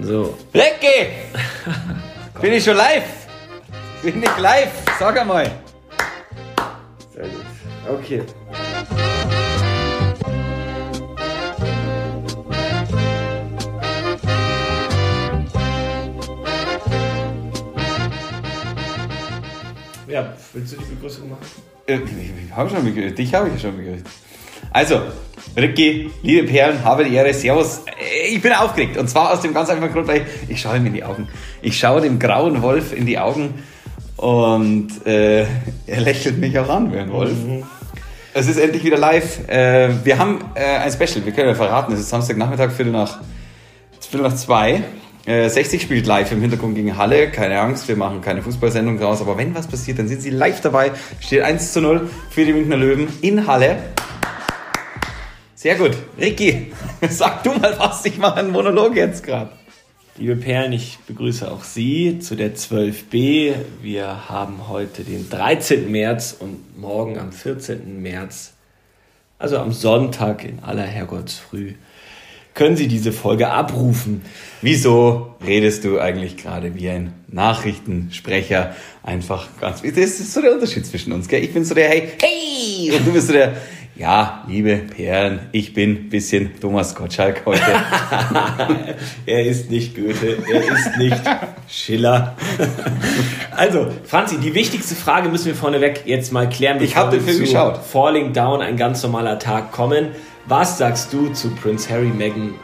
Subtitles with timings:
[0.00, 0.36] So.
[0.54, 1.10] Recke!
[2.40, 3.26] Bin ich schon live?
[4.02, 4.72] Bin ich live?
[4.98, 5.50] Sag einmal.
[7.14, 7.46] Sehr gut.
[7.88, 8.22] Okay.
[20.06, 21.40] Ja, willst du die Begrüßung machen?
[21.86, 23.18] Äh, ich habe schon begrüßt.
[23.18, 24.04] Dich habe ich schon begrüßt.
[24.72, 25.00] Also,
[25.56, 27.80] Ricky, liebe Perlen, habe die Ehre, Servus.
[28.26, 28.96] Äh, Ich bin aufgeregt.
[28.96, 31.28] Und zwar aus dem ganz einfachen Grund, weil ich, ich schaue ihm in die Augen.
[31.62, 33.54] Ich schaue dem grauen Wolf in die Augen
[34.16, 35.42] und äh,
[35.86, 37.32] er lächelt mich auch an wie ein Wolf.
[38.34, 39.48] Es ist endlich wieder live.
[39.48, 43.18] Äh, wir haben äh, ein Special, wir können ja verraten, es ist Samstagnachmittag, Viertel nach,
[44.00, 44.82] Viertel nach zwei.
[45.26, 47.30] Äh, 60 spielt live im Hintergrund gegen Halle.
[47.30, 49.20] Keine Angst, wir machen keine Fußballsendung draus.
[49.20, 50.92] Aber wenn was passiert, dann sind sie live dabei.
[51.20, 53.76] Steht 1 zu 0 für die Münchner Löwen in Halle.
[55.66, 55.96] Sehr gut.
[56.16, 56.72] Ricky,
[57.10, 58.04] sag du mal was.
[58.04, 59.50] Ich mache einen Monolog jetzt gerade.
[60.16, 63.52] Liebe Perlen, ich begrüße auch Sie zu der 12b.
[63.82, 65.90] Wir haben heute den 13.
[65.90, 68.00] März und morgen am 14.
[68.00, 68.52] März,
[69.40, 71.72] also am Sonntag in aller Herrgottsfrüh,
[72.54, 74.22] können Sie diese Folge abrufen.
[74.62, 78.76] Wieso redest du eigentlich gerade wie ein Nachrichtensprecher?
[79.02, 79.82] Einfach ganz.
[79.82, 81.42] Das ist so der Unterschied zwischen uns, gell?
[81.42, 82.92] Ich bin so der Hey, hey!
[82.96, 83.56] Und du bist so der.
[83.98, 87.62] Ja, liebe Perlen, ich bin bisschen Thomas Gottschalk heute.
[89.26, 91.20] Er ist nicht Goethe, er ist nicht
[91.68, 92.36] Schiller.
[93.56, 96.76] Also, Franzi, die wichtigste Frage müssen wir vorneweg jetzt mal klären.
[96.80, 97.78] Ich bevor hab den Film geschaut.
[97.90, 100.08] Falling Down, ein ganz normaler Tag kommen.
[100.46, 102.54] Was sagst du zu Prince Harry, Meghan,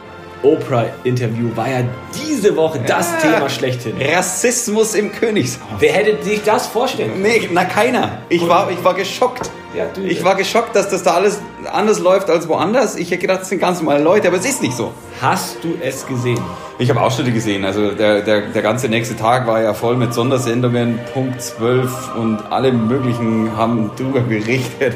[0.43, 1.49] Oprah-Interview?
[1.55, 1.83] War ja
[2.23, 3.31] diese Woche das Ja.
[3.31, 3.95] Thema schlechthin.
[3.99, 5.67] Rassismus im Königshaus.
[5.79, 7.23] Wer hätte sich das vorstellen können?
[7.23, 8.19] Nee, na keiner.
[8.29, 9.49] Ich war, ich war geschockt.
[9.75, 11.39] Ja, du- ich war geschockt, dass das da alles
[11.71, 12.95] anders läuft als woanders.
[12.95, 14.91] Ich hätte gedacht, das sind ganz normale Leute, aber es ist nicht so.
[15.19, 16.39] Hast du es gesehen?
[16.77, 17.65] Ich habe Ausschnitte gesehen.
[17.65, 22.39] Also der, der, der ganze nächste Tag war ja voll mit Sondersendungen, Punkt 12 und
[22.51, 24.95] alle möglichen haben drüber berichtet.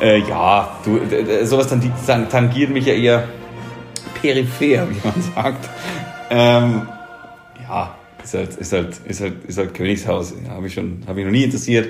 [0.00, 1.00] Äh, ja, du,
[1.46, 1.68] sowas
[2.30, 3.24] tangiert mich ja eher
[4.20, 5.68] peripher, wie man sagt.
[6.30, 6.82] Ähm,
[7.68, 10.34] ja, ist halt, ist halt, ist halt, ist halt Königshaus.
[10.46, 11.88] Ja, habe ich schon, habe ich noch nie interessiert.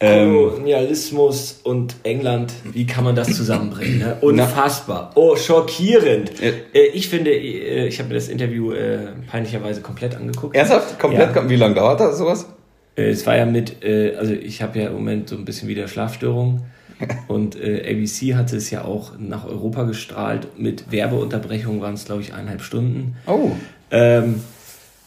[0.00, 3.98] Ähm, Kolonialismus und England, wie kann man das zusammenbringen?
[4.00, 4.16] Ne?
[4.20, 5.12] Unfassbar.
[5.14, 6.32] Oh, schockierend.
[6.40, 6.48] Ja.
[6.72, 10.56] Äh, Ich finde, äh, ich habe mir das Interview äh, peinlicherweise komplett angeguckt.
[10.56, 10.98] ernsthaft?
[10.98, 11.34] Komplett?
[11.34, 11.48] Ja.
[11.48, 12.46] Wie lange dauert das sowas?
[12.96, 15.88] Es war ja mit, äh, also ich habe ja im Moment so ein bisschen wieder
[15.88, 16.62] Schlafstörungen
[17.28, 20.58] und äh, ABC hatte es ja auch nach Europa gestrahlt.
[20.58, 23.16] Mit Werbeunterbrechung waren es, glaube ich, eineinhalb Stunden.
[23.26, 23.50] Oh,
[23.90, 24.42] Ähm,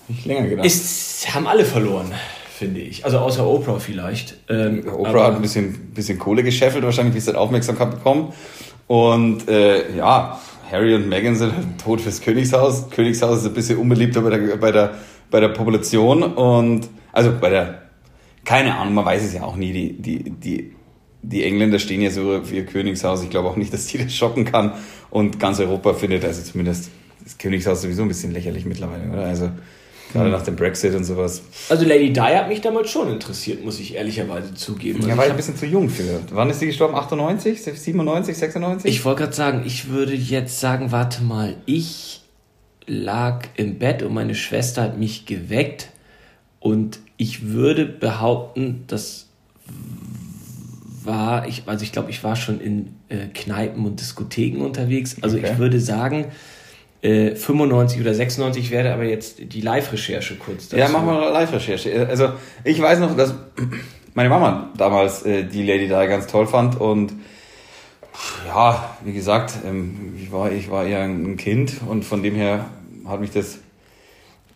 [0.08, 0.66] nicht länger gedacht.
[0.66, 2.12] ist, haben alle verloren,
[2.58, 3.06] finde ich.
[3.06, 4.36] Also außer Oprah vielleicht.
[4.50, 8.34] Ähm, Oprah hat ein bisschen, bisschen Kohle gescheffelt, wahrscheinlich ein bisschen Aufmerksamkeit bekommen.
[8.88, 10.40] Und äh, ja,
[10.72, 12.90] Harry und Meghan sind halt tot fürs Königshaus.
[12.90, 14.96] Königshaus ist ein bisschen unbeliebter bei der, bei der,
[15.30, 17.84] bei der Population und also bei der,
[18.44, 19.72] keine Ahnung, man weiß es ja auch nie.
[19.72, 20.76] Die, die, die,
[21.22, 23.24] die Engländer stehen ja so für ihr Königshaus.
[23.24, 24.74] Ich glaube auch nicht, dass die das schocken kann.
[25.10, 26.90] Und ganz Europa findet, also zumindest
[27.24, 29.26] das Königshaus sowieso ein bisschen lächerlich mittlerweile, oder?
[29.26, 29.52] Also
[30.14, 31.42] gerade nach dem Brexit und sowas.
[31.70, 34.98] Also Lady Di hat mich damals schon interessiert, muss ich ehrlicherweise zugeben.
[35.00, 36.04] Also Ja, war ich ein bisschen zu jung für.
[36.32, 36.96] Wann ist sie gestorben?
[36.96, 38.90] 98, 97, 96?
[38.92, 42.22] Ich wollte gerade sagen, ich würde jetzt sagen, warte mal, ich
[42.86, 45.90] lag im Bett und meine Schwester hat mich geweckt
[46.60, 49.26] und ich würde behaupten, das
[51.04, 55.18] war, ich, also ich glaube, ich war schon in äh, Kneipen und Diskotheken unterwegs.
[55.22, 55.50] Also Okay.
[55.54, 56.26] ich würde sagen,
[57.02, 60.78] äh, 95 oder 96 ich werde aber jetzt die Live-Recherche kurz dazu.
[60.78, 62.08] ja, machen wir Live-Recherche.
[62.08, 62.30] Also
[62.64, 63.34] ich weiß noch, dass
[64.14, 67.14] meine Mama damals äh, die Lady Di ganz toll fand und
[68.48, 72.66] ja, wie gesagt, ähm, ich war ich war eher ein Kind und von dem her
[73.06, 73.60] hat mich das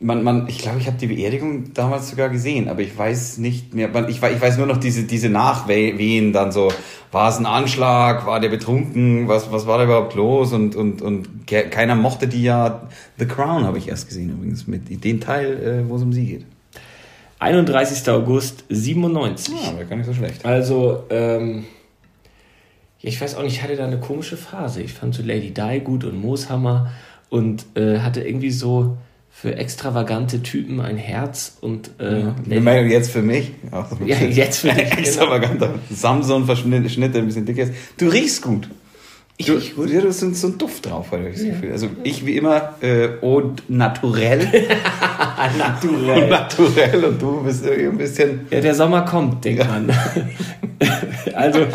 [0.01, 3.73] man, man, ich glaube, ich habe die Beerdigung damals sogar gesehen, aber ich weiß nicht
[3.73, 3.89] mehr.
[4.09, 6.69] Ich, ich weiß nur noch diese, diese Nachwehen dann so.
[7.11, 8.25] War es ein Anschlag?
[8.25, 9.27] War der betrunken?
[9.27, 10.53] Was, was war da überhaupt los?
[10.53, 12.87] Und, und, und ke- keiner mochte die ja.
[13.19, 16.25] The Crown habe ich erst gesehen übrigens, mit dem Teil, äh, wo es um sie
[16.25, 16.45] geht.
[17.39, 18.07] 31.
[18.09, 19.53] August 97.
[19.65, 20.45] Ja, wäre gar nicht so schlecht.
[20.45, 21.65] Also, ähm,
[22.99, 24.81] ja, ich weiß auch nicht, ich hatte da eine komische Phase.
[24.81, 26.91] Ich fand so Lady Di gut und Mooshammer
[27.29, 28.97] und äh, hatte irgendwie so
[29.33, 33.53] für extravagante Typen ein Herz und äh, meine, jetzt für mich.
[33.71, 34.99] Ja, ein Ja, jetzt für dich, genau.
[35.01, 35.75] Extravaganter.
[35.89, 37.73] Samson-Verschnitt, Schnitt, der ein bisschen dick ist.
[37.97, 38.69] Du riechst gut.
[39.37, 39.89] Ich Du, riech gut?
[39.89, 41.71] Ja, du hast so einen Duft drauf, habe ich das Gefühl.
[41.71, 44.47] Also ich wie immer äh, Eau naturell.
[45.57, 46.29] naturell.
[46.29, 48.41] naturell und du bist irgendwie ein bisschen.
[48.51, 49.91] Ja, der Sommer kommt, denkt man.
[51.33, 51.65] also,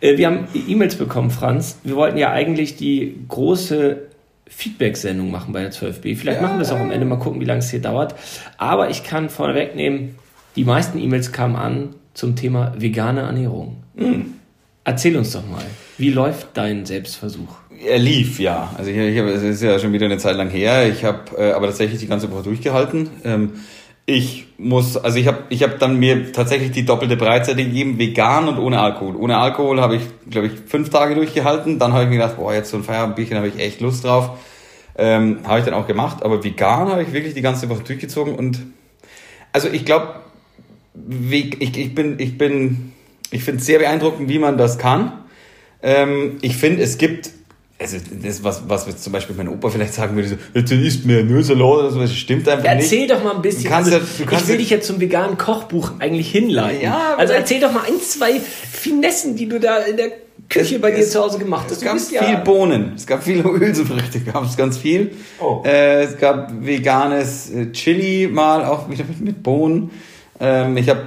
[0.00, 1.78] äh, wir haben E-Mails bekommen, Franz.
[1.84, 4.11] Wir wollten ja eigentlich die große
[4.54, 6.16] Feedback-Sendung machen bei der 12b.
[6.16, 8.14] Vielleicht machen wir das auch am Ende mal gucken, wie lange es hier dauert.
[8.58, 10.16] Aber ich kann vorneweg nehmen,
[10.56, 13.82] die meisten E-Mails kamen an zum Thema vegane Ernährung.
[14.84, 15.64] Erzähl uns doch mal,
[15.96, 17.56] wie läuft dein Selbstversuch?
[17.84, 18.72] Er lief, ja.
[18.76, 20.88] Also ich, ich es ist ja schon wieder eine Zeit lang her.
[20.88, 23.08] Ich habe äh, aber tatsächlich die ganze Woche durchgehalten.
[23.24, 23.52] Ähm,
[24.04, 28.48] ich muss, also ich habe ich hab dann mir tatsächlich die doppelte Breitseite gegeben, vegan
[28.48, 29.16] und ohne Alkohol.
[29.16, 31.78] Ohne Alkohol habe ich, glaube ich, fünf Tage durchgehalten.
[31.78, 34.30] Dann habe ich mir gedacht, boah, jetzt so ein Feierabendbierchen habe ich echt Lust drauf.
[34.96, 36.24] Ähm, habe ich dann auch gemacht.
[36.24, 38.34] Aber vegan habe ich wirklich die ganze Woche durchgezogen.
[38.34, 38.60] Und
[39.52, 40.16] also ich glaube,
[41.30, 42.92] ich, ich bin, ich bin,
[43.30, 45.12] ich finde es sehr beeindruckend, wie man das kann.
[45.80, 47.30] Ähm, ich finde, es gibt
[47.82, 51.04] also das, was, was jetzt zum Beispiel mein Opa vielleicht sagen würde, so, jetzt isst
[51.04, 52.84] mehr nur Salat oder so, das stimmt einfach Ja, nicht.
[52.84, 53.64] erzähl doch mal ein bisschen.
[53.64, 56.30] Du kannst also, ja- du kannst ich will ja- dich jetzt zum veganen Kochbuch eigentlich
[56.30, 56.80] hinleiten.
[56.82, 60.08] Ja, also erzähl doch mal ein, zwei Finessen, die du da in der
[60.48, 61.78] Küche Es- bei dir es- zu Hause gemacht hast.
[61.78, 65.12] Es gab viel Bohnen, es gab viele Hülsenfrüchte, gab es ganz viel.
[65.40, 65.62] Oh.
[65.64, 69.90] Äh, es gab veganes äh, Chili mal, auch wieder mit, mit Bohnen.
[70.40, 71.00] Ähm, ich habe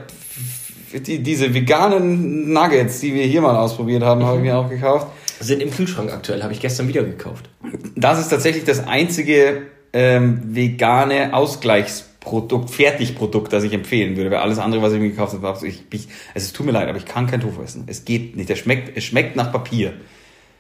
[0.94, 4.46] die, diese veganen Nuggets, die wir hier mal ausprobiert haben, habe ich Mhm.
[4.48, 5.08] mir auch gekauft.
[5.40, 7.50] Sind im Kühlschrank aktuell, habe ich gestern wieder gekauft.
[7.96, 14.32] Das ist tatsächlich das einzige ähm, vegane Ausgleichsprodukt, Fertigprodukt, das ich empfehlen würde.
[14.32, 16.88] Weil alles andere, was ich mir gekauft habe, ich, ich, also es tut mir leid,
[16.88, 17.84] aber ich kann kein Tofu essen.
[17.88, 18.50] Es geht nicht.
[18.50, 19.94] Es schmeckt, es schmeckt nach Papier.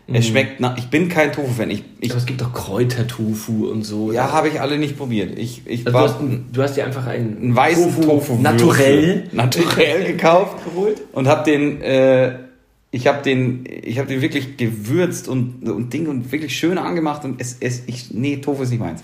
[0.07, 1.71] Es schmeckt nach, ich bin kein Tofu-Fan.
[1.71, 4.11] Ich, ich, Aber es gibt doch Kräutertofu und so.
[4.11, 5.37] ja, habe ich alle nicht probiert.
[5.39, 6.17] Ich, ich Also du, war hast,
[6.53, 11.01] du hast dir einfach einen, einen weißen Tofu, naturell naturell gekauft geholt.
[11.11, 12.35] und habe den äh,
[12.95, 17.41] ich habe den ich den wirklich gewürzt und und Ding und wirklich schön angemacht und
[17.41, 19.03] es es ich nee Tofu ist nicht meins.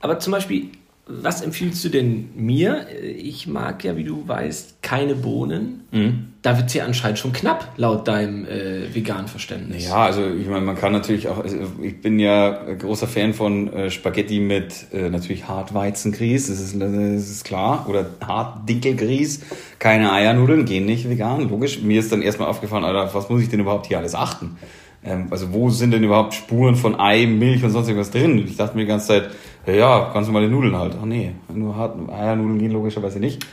[0.00, 0.70] Aber zum Beispiel,
[1.06, 2.86] was empfiehlst du denn mir?
[3.02, 5.80] Ich mag ja, wie du weißt, keine Bohnen.
[5.90, 6.28] Mhm.
[6.42, 9.86] Da wird es ja anscheinend schon knapp, laut deinem äh, veganen Verständnis.
[9.86, 13.72] Ja, also ich meine, man kann natürlich auch, also ich bin ja großer Fan von
[13.72, 19.42] äh, Spaghetti mit äh, natürlich Hartweizengrieß, das ist, das ist klar, oder Hartdinkelgrieß,
[19.80, 21.82] keine Eiernudeln, gehen nicht vegan, logisch.
[21.82, 24.56] Mir ist dann erstmal aufgefallen, Alter, was muss ich denn überhaupt hier alles achten?
[25.04, 28.38] Ähm, also wo sind denn überhaupt Spuren von Ei, Milch und sonst irgendwas drin?
[28.46, 29.30] Ich dachte mir die ganze Zeit,
[29.66, 30.96] ja, ja ganz normale Nudeln halt.
[31.00, 33.44] Ach nee, nur Hart Eiernudeln gehen logischerweise nicht.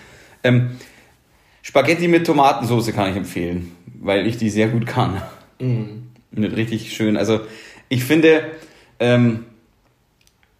[0.43, 0.71] Ähm,
[1.61, 5.21] Spaghetti mit Tomatensauce kann ich empfehlen, weil ich die sehr gut kann.
[5.59, 7.17] Nicht richtig schön.
[7.17, 7.41] Also
[7.89, 8.51] ich finde,
[8.99, 9.45] ähm,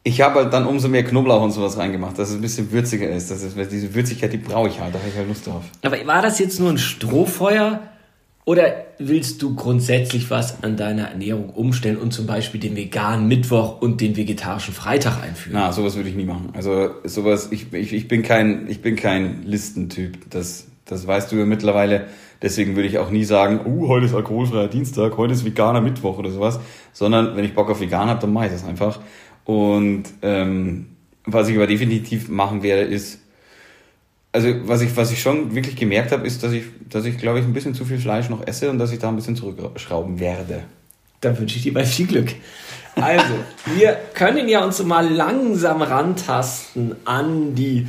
[0.03, 3.09] ich habe halt dann umso mehr Knoblauch und sowas reingemacht, dass es ein bisschen würziger
[3.09, 3.31] ist.
[3.31, 4.93] Das ist diese Würzigkeit, die brauche ich halt.
[4.93, 5.63] Da habe ich halt Lust drauf.
[5.83, 7.81] Aber war das jetzt nur ein Strohfeuer
[8.49, 13.79] oder willst du grundsätzlich was an deiner Ernährung umstellen und zum Beispiel den veganen Mittwoch
[13.79, 15.59] und den vegetarischen Freitag einführen?
[15.61, 16.49] Na, sowas würde ich nie machen.
[16.53, 20.31] Also sowas, ich, ich, ich bin kein, ich bin kein Listentyp.
[20.31, 22.07] Das, das weißt du ja mittlerweile.
[22.41, 26.17] Deswegen würde ich auch nie sagen, uh, heute ist alkoholfreier Dienstag, heute ist veganer Mittwoch
[26.17, 26.59] oder sowas.
[26.91, 28.99] Sondern wenn ich Bock auf vegan habe, dann mache ich das einfach.
[29.45, 30.87] Und ähm,
[31.23, 33.19] was ich aber definitiv machen werde, ist,
[34.31, 37.39] also was ich, was ich schon wirklich gemerkt habe, ist, dass ich, dass ich, glaube
[37.39, 40.19] ich, ein bisschen zu viel Fleisch noch esse und dass ich da ein bisschen zurückschrauben
[40.19, 40.63] werde.
[41.21, 42.33] Dann wünsche ich dir mal viel Glück.
[42.95, 43.33] Also,
[43.75, 47.87] wir können ja uns mal langsam rantasten an die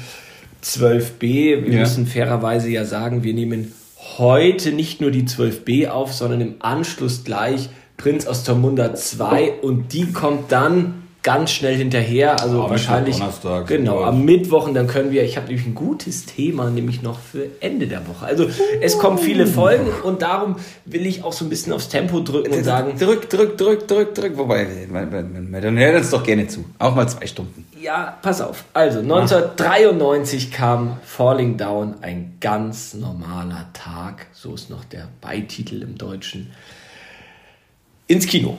[0.65, 1.21] 12b.
[1.65, 1.81] Wir Ja.
[1.81, 3.73] müssen fairerweise ja sagen, wir nehmen
[4.19, 9.93] heute nicht nur die 12b auf, sondern im Anschluss gleich Prinz aus Tormunda 2 und
[9.93, 14.87] die kommt dann ganz schnell hinterher, also Am wahrscheinlich Donnerstag, genau am Mittwoch und dann
[14.87, 18.25] können wir, ich habe nämlich ein gutes Thema, nämlich noch für Ende der Woche.
[18.25, 18.49] Also
[18.81, 20.57] es kommen viele Folgen und darum
[20.87, 24.15] will ich auch so ein bisschen aufs Tempo drücken und sagen, drück, drück, drück, drück,
[24.15, 24.39] drück.
[24.39, 26.65] Wobei, dann hört uns doch gerne zu.
[26.79, 27.67] Auch mal zwei Stunden.
[27.81, 28.65] Ja, pass auf.
[28.73, 35.99] Also 1993 kam Falling Down, ein ganz normaler Tag, so ist noch der Beititel im
[35.99, 36.51] Deutschen,
[38.07, 38.59] ins Kino.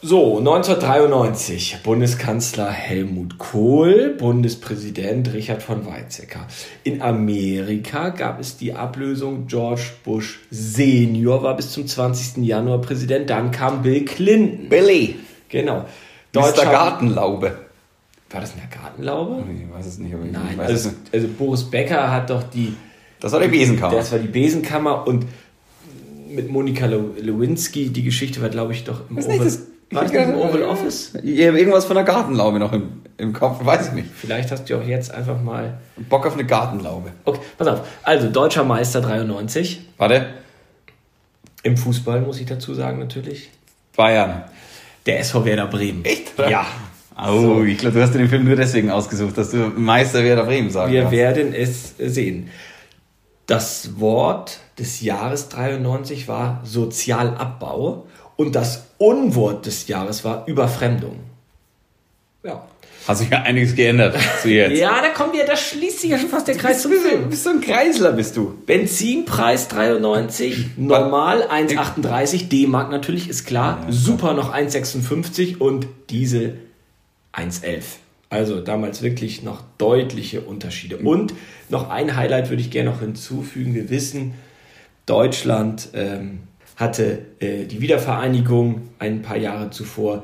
[0.00, 6.46] So, 1993, Bundeskanzler Helmut Kohl, Bundespräsident Richard von Weizsäcker.
[6.84, 12.44] In Amerika gab es die Ablösung George Bush Senior, war bis zum 20.
[12.44, 13.28] Januar Präsident.
[13.28, 14.68] Dann kam Bill Clinton.
[14.68, 15.16] Billy.
[15.48, 15.84] Genau.
[16.32, 16.52] Mr.
[16.64, 17.58] Gartenlaube.
[18.30, 19.42] War das eine Gartenlaube?
[19.52, 21.00] Ich weiß es nicht, aber ich Nein, weiß es also, nicht.
[21.14, 22.72] also Boris Becker hat doch die.
[23.18, 23.96] Das war der Besenkammer.
[23.96, 25.26] Das war die Besenkammer und
[26.30, 29.62] mit Monika Lew- Lewinsky, die Geschichte war, glaube ich, doch im Was Oval, nicht, das-
[29.90, 31.14] war nicht im Oval Office?
[31.22, 34.08] Ich habe irgendwas von der Gartenlaube noch im, im Kopf, weiß ich nicht.
[34.14, 35.78] Vielleicht hast du auch jetzt einfach mal.
[36.08, 37.12] Bock auf eine Gartenlaube.
[37.24, 37.80] Okay, pass auf.
[38.02, 39.80] Also, deutscher Meister 93.
[39.96, 40.26] Warte.
[41.62, 43.50] Im Fußball muss ich dazu sagen, natürlich.
[43.96, 44.44] Bayern.
[45.06, 46.04] Der SV Werder Bremen.
[46.04, 46.32] Echt?
[46.38, 46.66] Ja.
[47.20, 47.64] Oh, So.
[47.64, 50.70] ich glaube, du hast dir den Film nur deswegen ausgesucht, dass du Meister Werder Bremen
[50.70, 51.16] sagen Wir kannst.
[51.16, 52.48] werden es sehen.
[53.46, 58.06] Das Wort des Jahres 93 war Sozialabbau
[58.38, 61.18] und das Unwort des Jahres war Überfremdung.
[62.44, 62.64] Ja.
[63.06, 64.78] Hat sich ja einiges geändert zu jetzt.
[64.78, 67.08] Ja, da kommen wir, da schließt sich ja schon fast der Kreis zum bist, du,
[67.08, 67.30] Film.
[67.30, 68.56] bist du ein Kreisler, bist du.
[68.64, 73.84] Benzinpreis 93, normal 1,38, D-Mark natürlich, ist klar.
[73.88, 76.58] Super noch 1,56 und Diesel
[77.32, 77.82] 1,11.
[78.30, 80.98] Also damals wirklich noch deutliche Unterschiede.
[80.98, 81.34] Und
[81.70, 83.74] noch ein Highlight würde ich gerne noch hinzufügen.
[83.74, 84.34] Wir wissen,
[85.06, 86.40] Deutschland ähm,
[86.78, 90.22] hatte äh, die Wiedervereinigung ein paar Jahre zuvor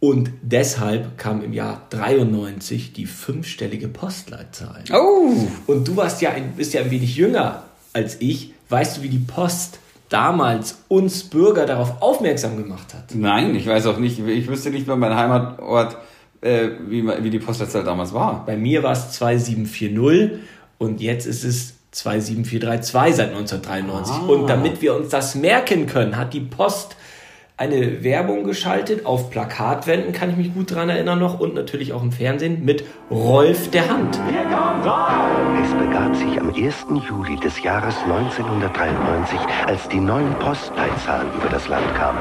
[0.00, 4.84] und deshalb kam im Jahr 93 die fünfstellige Postleitzahl.
[4.92, 5.32] Oh!
[5.66, 7.62] Und du warst ja ein, bist ja ein wenig jünger
[7.94, 8.52] als ich.
[8.68, 9.78] Weißt du, wie die Post
[10.10, 13.14] damals uns Bürger darauf aufmerksam gemacht hat?
[13.14, 14.18] Nein, ich weiß auch nicht.
[14.18, 15.96] Ich wüsste nicht mehr mein Heimatort,
[16.40, 18.44] äh, wie, wie die Postleitzahl damals war.
[18.44, 20.40] Bei mir war es 2740
[20.78, 24.14] und jetzt ist es 27432 seit 1993.
[24.14, 24.26] Ah.
[24.26, 26.96] Und damit wir uns das merken können, hat die Post
[27.56, 32.02] eine Werbung geschaltet auf Plakatwänden, kann ich mich gut daran erinnern noch, und natürlich auch
[32.02, 34.18] im Fernsehen mit Rolf der Hand.
[35.62, 36.86] Es begab sich am 1.
[37.08, 42.18] Juli des Jahres 1993, als die neuen Postleitzahlen über das Land kamen.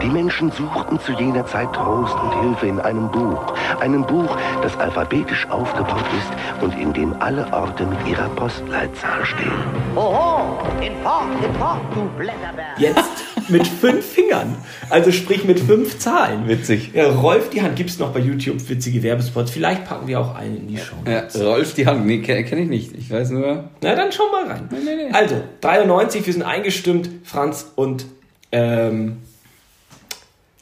[0.00, 3.52] Die Menschen suchten zu jener Zeit Trost und Hilfe in einem Buch.
[3.78, 9.52] Einem Buch, das alphabetisch aufgebaut ist und in dem alle Orte mit ihrer Postleitzahl stehen.
[9.96, 12.78] Oho, in Fort, in Fort, du Blätterberg.
[12.78, 14.56] Jetzt mit fünf Fingern.
[14.90, 16.48] Also sprich mit fünf Zahlen.
[16.48, 16.92] Witzig.
[16.94, 19.50] Ja, Rolf die Hand gibt's noch bei YouTube witzige Werbespots.
[19.50, 20.96] Vielleicht packen wir auch einen in die Show.
[21.06, 22.96] Ja, Rolf die Hand, nee, kenne kenn ich nicht.
[22.96, 23.70] Ich weiß nur.
[23.82, 24.68] Na, dann schau mal rein.
[24.70, 25.12] nee, nee.
[25.12, 28.06] Also, 93, wir sind eingestimmt, Franz und
[28.52, 29.18] ähm,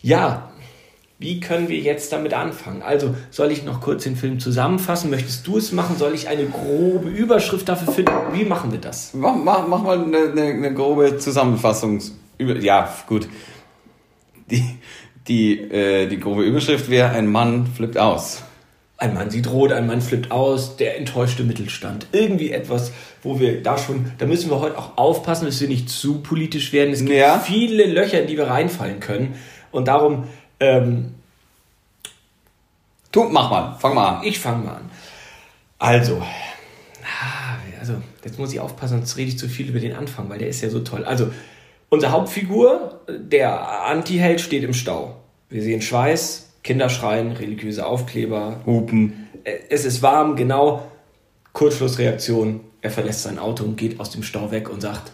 [0.02, 0.50] ja,
[1.20, 2.80] wie können wir jetzt damit anfangen?
[2.80, 5.10] Also, soll ich noch kurz den Film zusammenfassen?
[5.10, 5.96] Möchtest du es machen?
[5.98, 8.12] Soll ich eine grobe Überschrift dafür finden?
[8.32, 9.12] Wie machen wir das?
[9.12, 12.00] Mach, mach, mach mal eine, eine, eine grobe Zusammenfassung.
[12.40, 13.28] Über, ja, gut.
[14.50, 14.64] Die,
[15.28, 18.42] die, äh, die grobe Überschrift wäre: Ein Mann flippt aus.
[18.96, 22.06] Ein Mann sieht rot, ein Mann flippt aus, der enttäuschte Mittelstand.
[22.12, 22.92] Irgendwie etwas,
[23.22, 26.72] wo wir da schon, da müssen wir heute auch aufpassen, dass wir nicht zu politisch
[26.74, 26.92] werden.
[26.92, 27.38] Es gibt Ja.
[27.38, 29.36] viele Löcher, in die wir reinfallen können.
[29.70, 30.24] Und darum,
[30.60, 31.14] ähm,
[33.12, 34.24] Du, mach mal, fang mal an.
[34.24, 34.90] ich fange mal an.
[35.78, 36.20] Also,
[37.02, 37.94] ah, also,
[38.24, 40.60] jetzt muss ich aufpassen, sonst rede ich zu viel über den Anfang, weil der ist
[40.60, 41.04] ja so toll.
[41.04, 41.32] Also,
[41.90, 45.16] unsere Hauptfigur, der Anti-Held, steht im Stau.
[45.50, 49.28] Wir sehen Schweiß, Kinder schreien, religiöse Aufkleber, Hupen.
[49.44, 50.86] Äh, Es ist warm, genau.
[51.52, 52.60] Kurzschlussreaktion.
[52.80, 55.12] Er verlässt sein Auto und geht aus dem Stau weg und sagt,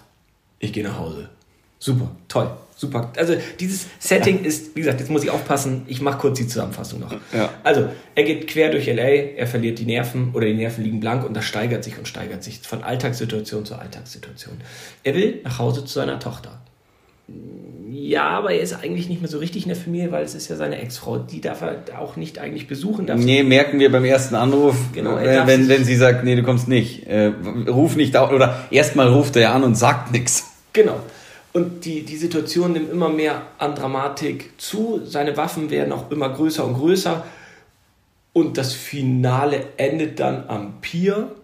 [0.58, 1.30] ich gehe nach Hause.
[1.78, 3.12] Super, toll, super.
[3.16, 7.00] Also dieses Setting ist, wie gesagt, jetzt muss ich aufpassen, ich mache kurz die Zusammenfassung
[7.00, 7.12] noch.
[7.34, 7.50] Ja.
[7.64, 9.02] Also, er geht quer durch LA,
[9.36, 12.42] er verliert die Nerven oder die Nerven liegen blank und das steigert sich und steigert
[12.42, 14.54] sich von Alltagssituation zu Alltagssituation.
[15.02, 16.58] Er will nach Hause zu seiner Tochter.
[17.28, 20.48] Ja, aber er ist eigentlich nicht mehr so richtig in der Familie, weil es ist
[20.48, 21.18] ja seine Ex-Frau.
[21.18, 23.06] Die darf er auch nicht eigentlich besuchen.
[23.06, 26.36] Darf Nee, merken wir beim ersten Anruf, Genau, er wenn, wenn, wenn sie sagt, nee,
[26.36, 27.06] du kommst nicht.
[27.06, 27.32] Äh,
[27.68, 30.44] ruf nicht auf, oder erstmal ruft er an und sagt nichts.
[30.72, 31.00] Genau.
[31.52, 35.00] Und die, die Situation nimmt immer mehr an Dramatik zu.
[35.04, 37.24] Seine Waffen werden auch immer größer und größer.
[38.32, 41.34] Und das Finale endet dann am Pier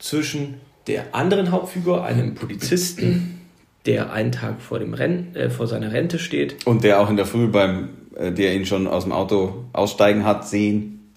[0.00, 3.41] zwischen der anderen Hauptfigur, einem Polizisten,
[3.86, 6.66] der einen Tag vor, dem Ren äh, vor seiner Rente steht.
[6.66, 10.24] Und der auch in der Früh beim, äh, der ihn schon aus dem Auto aussteigen
[10.24, 11.10] hat, sehen.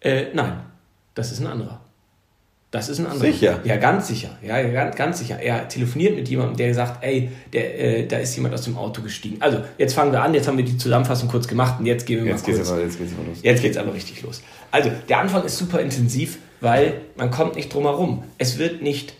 [0.00, 0.60] Äh, nein,
[1.14, 1.80] das ist ein anderer.
[2.70, 3.30] Das ist ein anderer.
[3.30, 3.60] Sicher?
[3.64, 4.30] Ja, ganz sicher.
[4.42, 5.38] Ja, ganz, ganz sicher.
[5.38, 9.02] Er telefoniert mit jemandem, der sagt, ey, der, äh, da ist jemand aus dem Auto
[9.02, 9.36] gestiegen.
[9.40, 12.24] Also, jetzt fangen wir an, jetzt haben wir die Zusammenfassung kurz gemacht und jetzt gehen
[12.24, 12.72] wir Jetzt mal geht's, kurz.
[12.72, 13.38] aber, jetzt geht's aber los.
[13.42, 14.40] Jetzt geht's aber richtig los.
[14.70, 18.22] Also, der Anfang ist super intensiv, weil man kommt nicht drum herum.
[18.38, 19.12] Es wird nicht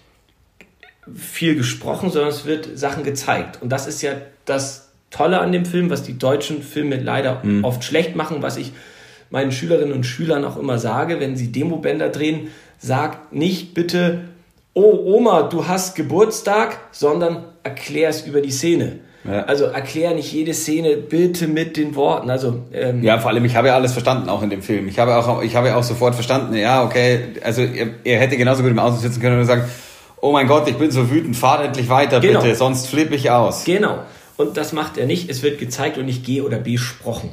[1.14, 3.60] viel gesprochen, sondern es wird Sachen gezeigt.
[3.60, 4.12] Und das ist ja
[4.44, 8.72] das Tolle an dem Film, was die deutschen Filme leider oft schlecht machen, was ich
[9.30, 14.20] meinen Schülerinnen und Schülern auch immer sage, wenn sie Demobänder drehen, sagt nicht bitte,
[14.74, 19.00] oh Oma, du hast Geburtstag, sondern erklär es über die Szene.
[19.24, 19.44] Ja.
[19.44, 22.28] Also erklär nicht jede Szene bitte mit den Worten.
[22.28, 24.88] Also ähm, Ja, vor allem, ich habe ja alles verstanden, auch in dem Film.
[24.88, 28.36] Ich habe auch, ich habe ja auch sofort verstanden, ja, okay, also er, er hätte
[28.36, 29.64] genauso gut im Auto sitzen können und sagen,
[30.22, 32.40] oh mein Gott, ich bin so wütend, fahr endlich weiter, Genau.
[32.40, 33.64] bitte, sonst flippe ich aus.
[33.64, 33.98] Genau.
[34.38, 35.28] Und das macht er nicht.
[35.28, 37.30] Es wird gezeigt und nicht G oder besprochen.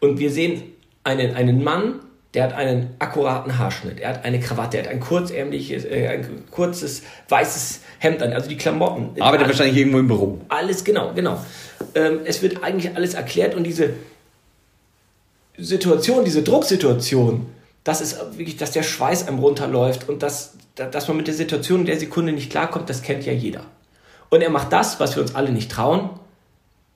[0.00, 0.62] Und wir sehen
[1.04, 2.00] einen, einen Mann,
[2.34, 4.00] der hat einen akkuraten Haarschnitt.
[4.00, 8.32] Er hat eine Krawatte, er hat ein kurzärmliches, äh, ein kurzes weißes Hemd an.
[8.32, 9.20] Also die Klamotten.
[9.20, 10.40] Arbeitet Alles- wahrscheinlich irgendwo im Büro.
[10.48, 11.38] alles, genau, genau.
[11.94, 13.90] Ähm, es wird eigentlich alles erklärt und diese
[15.58, 17.46] Situation, diese Drucksituation,
[17.84, 21.80] das ist wirklich, dass der Schweiß einem runterläuft und dass, dass man mit der Situation
[21.80, 23.60] in der Sekunde nicht klarkommt, das kennt ja jeder.
[24.30, 26.10] Und er macht das, was wir uns alle nicht trauen.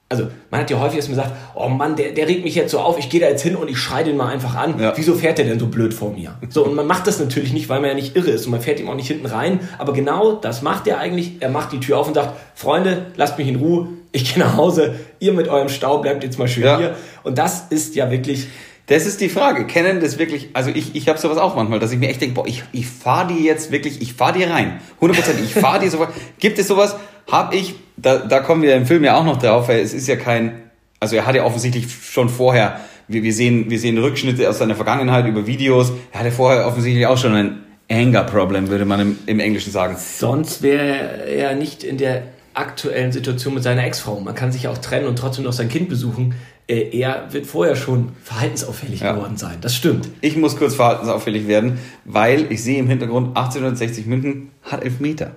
[0.09, 2.71] also man hat ja häufig, dass man sagt, oh Mann, der, der regt mich jetzt
[2.71, 4.79] so auf, ich gehe da jetzt hin und ich schreie den mal einfach an.
[4.81, 4.93] Ja.
[4.97, 6.37] Wieso fährt der denn so blöd vor mir?
[6.49, 8.61] So, und man macht das natürlich nicht, weil man ja nicht irre ist und man
[8.61, 9.61] fährt ihm auch nicht hinten rein.
[9.79, 11.33] Aber genau das macht er eigentlich.
[11.41, 14.57] Er macht die Tür auf und sagt, Freunde, lasst mich in Ruhe, ich gehe nach
[14.57, 16.79] Hause, ihr mit eurem Stau bleibt jetzt mal schön Ja.
[16.79, 16.97] hier.
[17.25, 18.47] Und das ist ja wirklich,
[18.87, 19.67] Das ist die Frage.
[19.67, 22.37] Kennen das wirklich, also ich, ich habe sowas auch manchmal, dass ich mir echt denke,
[22.37, 24.81] boah, ich, ich fahre die jetzt wirklich, ich fahre die rein.
[25.01, 25.15] 100%,
[25.45, 26.11] ich fahre die sofort.
[26.39, 26.97] Gibt es sowas?
[27.31, 30.07] Habe ich, da, da kommen wir im Film ja auch noch drauf, weil es ist
[30.07, 30.63] ja kein,
[31.01, 34.77] also er hat ja offensichtlich schon vorher, wir, wir, sehen, wir sehen Rückschnitte aus seiner
[34.77, 39.41] Vergangenheit über Videos, er hatte vorher offensichtlich auch schon ein Anger-Problem, würde man im, im
[39.41, 39.97] Englischen sagen.
[39.99, 42.23] sonst wäre er nicht in der
[42.55, 44.19] aktuellen Situation mit seiner Ex-Frau.
[44.21, 46.35] Man kann sich ja auch trennen und trotzdem noch sein Kind besuchen.
[46.69, 49.13] Äh, Er wird vorher schon verhaltensauffällig Ja.
[49.13, 49.59] geworden sein.
[49.61, 50.09] Das stimmt.
[50.21, 55.33] Ich muss kurz verhaltensauffällig werden, weil ich sehe im Hintergrund 1860 München hat elf Meter.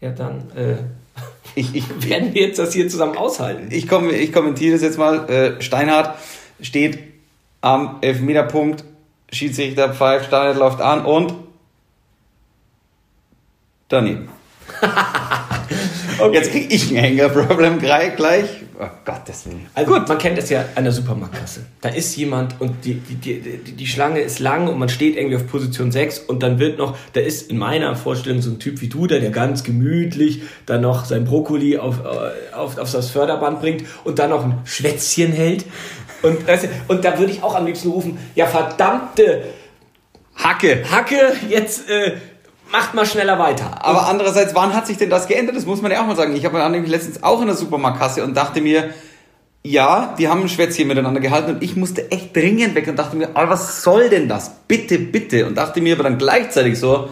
[0.00, 0.76] Ja, dann äh,
[1.54, 3.68] Ich, ich, werden wir jetzt das hier zusammen aushalten.
[3.70, 5.28] ich, komm, ich kommentiere das jetzt mal.
[5.30, 6.16] Äh, Steinhardt
[6.60, 6.98] steht
[7.62, 8.84] am Elfmeterpunkt,
[9.32, 11.34] Schiedsrichter pfeift, Steinhardt läuft an und
[13.88, 14.28] daneben.
[16.32, 18.16] Jetzt krieg ich ein Hänger-Problem gleich.
[18.16, 18.46] gleich.
[18.78, 19.66] Oh Gott, deswegen.
[19.74, 21.64] Also gut, man kennt das ja an der Supermarktkasse.
[21.80, 25.36] Da ist jemand und die, die, die, die, Schlange ist lang und man steht irgendwie
[25.36, 28.82] auf Position 6 und dann wird noch, da ist in meiner Vorstellung so ein Typ
[28.82, 33.10] wie du, der, der ganz gemütlich dann noch sein Brokkoli auf, äh, auf, auf das
[33.10, 35.64] Förderband bringt und dann noch ein Schwätzchen hält.
[36.22, 36.38] Und,
[36.88, 39.44] und da würde ich auch am liebsten rufen, ja verdammte
[40.36, 40.84] Hacke.
[40.90, 42.16] Hacke, jetzt äh,
[42.70, 43.84] macht mal schneller weiter.
[43.84, 45.56] Aber andererseits, wann hat sich denn das geändert?
[45.56, 46.34] Das muss man ja auch mal sagen.
[46.36, 48.90] Ich habe nämlich letztens auch in der Supermarktkasse und dachte mir,
[49.62, 53.16] ja, die haben ein Schwätzchen miteinander gehalten und ich musste echt dringend weg und dachte
[53.16, 54.50] mir, aber was soll denn das?
[54.68, 55.46] Bitte, bitte.
[55.46, 57.08] Und dachte mir aber dann gleichzeitig so,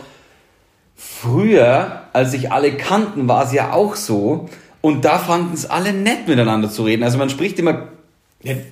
[0.94, 4.48] früher, als sich alle kannten, war es ja auch so
[4.80, 7.02] und da fanden es alle nett miteinander zu reden.
[7.02, 7.88] Also man spricht immer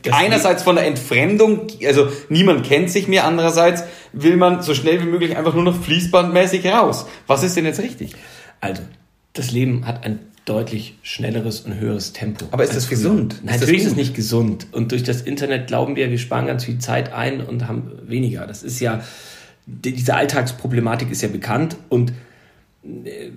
[0.03, 5.01] Das- einerseits von der Entfremdung, also niemand kennt sich mehr, andererseits will man so schnell
[5.01, 7.07] wie möglich einfach nur noch fließbandmäßig raus.
[7.27, 8.15] Was ist denn jetzt richtig?
[8.61, 8.83] Also,
[9.33, 12.47] das Leben hat ein deutlich schnelleres und höheres Tempo.
[12.51, 12.99] Aber ist das früher.
[12.99, 13.33] gesund?
[13.35, 14.67] Ist Nein, das natürlich ist es nicht gesund.
[14.73, 18.47] Und durch das Internet glauben wir, wir sparen ganz viel Zeit ein und haben weniger.
[18.47, 19.03] Das ist ja,
[19.67, 22.13] die- diese Alltagsproblematik ist ja bekannt und
[22.85, 23.31] äh,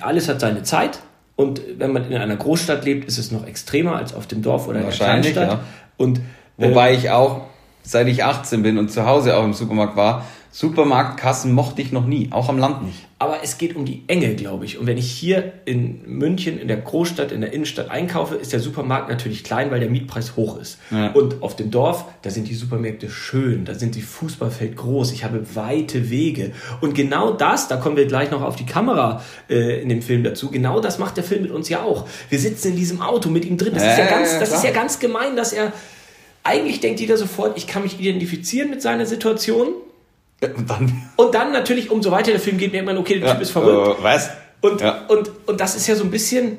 [0.00, 1.00] alles hat seine Zeit.
[1.38, 4.66] Und wenn man in einer Großstadt lebt, ist es noch extremer als auf dem Dorf
[4.66, 5.52] oder in der Kleinstadt.
[5.52, 5.60] ja.
[5.96, 6.20] Und
[6.56, 7.42] Wobei ich auch,
[7.88, 12.06] seit ich 18 bin und zu Hause auch im Supermarkt war, Supermarktkassen mochte ich noch
[12.06, 13.06] nie, auch am Land nicht.
[13.18, 14.78] Aber es geht um die Enge, glaube ich.
[14.78, 18.60] Und wenn ich hier in München, in der Großstadt, in der Innenstadt einkaufe, ist der
[18.60, 20.78] Supermarkt natürlich klein, weil der Mietpreis hoch ist.
[20.90, 21.12] Ja.
[21.12, 25.24] Und auf dem Dorf, da sind die Supermärkte schön, da sind die Fußballfeld groß, ich
[25.24, 26.52] habe weite Wege.
[26.80, 30.24] Und genau das, da kommen wir gleich noch auf die Kamera äh, in dem Film
[30.24, 32.06] dazu, genau das macht der Film mit uns ja auch.
[32.30, 33.74] Wir sitzen in diesem Auto mit ihm drin.
[33.74, 35.72] Das, ist, ja ganz, ja, das ist ja ganz gemein, dass er...
[36.48, 39.68] Eigentlich denkt jeder sofort, ich kann mich identifizieren mit seiner Situation.
[40.40, 43.42] Und dann, Und dann natürlich, umso weiter der Film geht, merkt man, okay, der Typ
[43.42, 43.98] ist verrückt.
[44.00, 44.30] Äh, was?
[44.60, 45.04] Und, Ja.
[45.08, 46.58] und, und das ist ja so ein bisschen.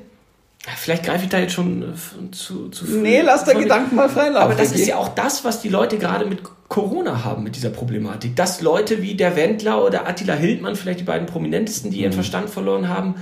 [0.78, 2.98] Vielleicht greife ich da jetzt schon äh, zu, zu früh.
[2.98, 4.44] Nee, lass der Von- Gedanken mal freilaufen.
[4.52, 7.70] Aber das ist ja auch das, was die Leute gerade mit Corona haben, mit dieser
[7.70, 8.36] Problematik.
[8.36, 12.04] Dass Leute wie der Wendler oder Attila Hildmann, vielleicht die beiden prominentesten, die Mhm.
[12.04, 13.16] ihren Verstand verloren haben,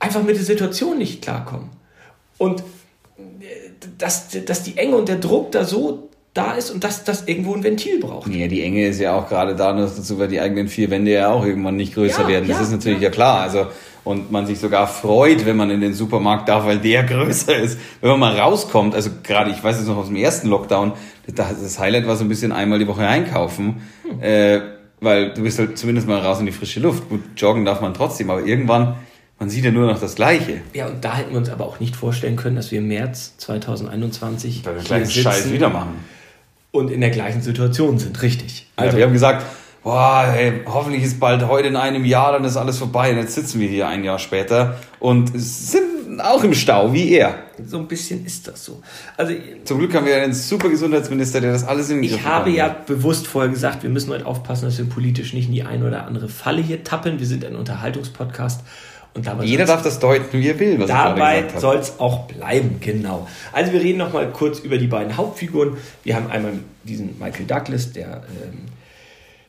[0.00, 1.70] einfach mit der Situation nicht klarkommen.
[2.38, 2.64] Und äh,
[3.98, 7.54] dass, dass die Enge und der Druck da so da ist und dass das irgendwo
[7.54, 8.28] ein Ventil braucht.
[8.28, 11.10] Nee, die Enge ist ja auch gerade da nur dazu, weil die eigenen vier Wände
[11.12, 12.48] ja auch irgendwann nicht größer Ja, werden.
[12.48, 13.08] Das ja, ist natürlich ja.
[13.08, 13.40] ja klar.
[13.40, 13.66] Also,
[14.04, 17.78] und man sich sogar freut, wenn man in den Supermarkt darf, weil der größer ist.
[18.00, 20.92] Wenn man mal rauskommt, also gerade, ich weiß es noch aus dem ersten Lockdown,
[21.34, 24.22] das das Highlight war so ein bisschen einmal die Woche einkaufen, Hm.
[24.22, 24.60] äh,
[25.00, 27.08] weil du bist halt zumindest mal raus in die frische Luft.
[27.08, 28.94] Gut, joggen darf man trotzdem, aber irgendwann,
[29.38, 30.60] man sieht ja nur noch das Gleiche.
[30.74, 33.34] Ja, und da hätten wir uns aber auch nicht vorstellen können, dass wir im März
[33.38, 36.04] 2021 Weil wir hier den Scheiß sitzen wieder machen.
[36.72, 38.20] und in der gleichen Situation sind.
[38.22, 38.66] Richtig.
[38.76, 39.44] Also, wir haben gesagt,
[39.82, 43.10] boah, ey, hoffentlich ist bald heute in einem Jahr, dann ist alles vorbei.
[43.12, 47.36] Und jetzt sitzen wir hier ein Jahr später und sind auch im Stau, wie er.
[47.64, 48.82] so ein bisschen ist das so.
[49.16, 52.24] Also Zum Glück haben wir einen super Gesundheitsminister, der das alles in den ich Griff
[52.24, 52.86] habe ja hat.
[52.86, 56.06] bewusst vorher gesagt, wir müssen heute aufpassen, dass wir politisch nicht in die eine oder
[56.06, 57.20] andere Falle hier tappeln.
[57.20, 58.62] Wir sind ein Unterhaltungspodcast
[59.14, 63.26] und Jeder darf das deuten, wie er will, Dabei soll es auch bleiben, genau.
[63.52, 65.76] Also wir reden noch mal kurz über die beiden Hauptfiguren.
[66.04, 66.52] Wir haben einmal
[66.84, 68.66] diesen Michael Douglas, der ähm,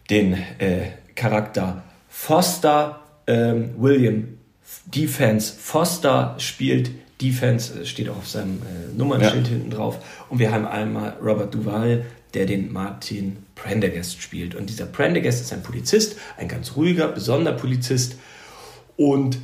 [0.09, 4.39] den äh, Charakter Foster, ähm, William
[4.85, 6.91] Defense Foster spielt.
[7.21, 9.53] Defense äh, steht auch auf seinem äh, Nummernschild Ja.
[9.53, 9.99] hinten drauf.
[10.29, 14.55] Und wir haben einmal Robert Duval, der den Martin Prendergast spielt.
[14.55, 18.15] Und dieser Prendergast ist ein Polizist, ein ganz ruhiger, besonderer Polizist.
[18.99, 19.39] Und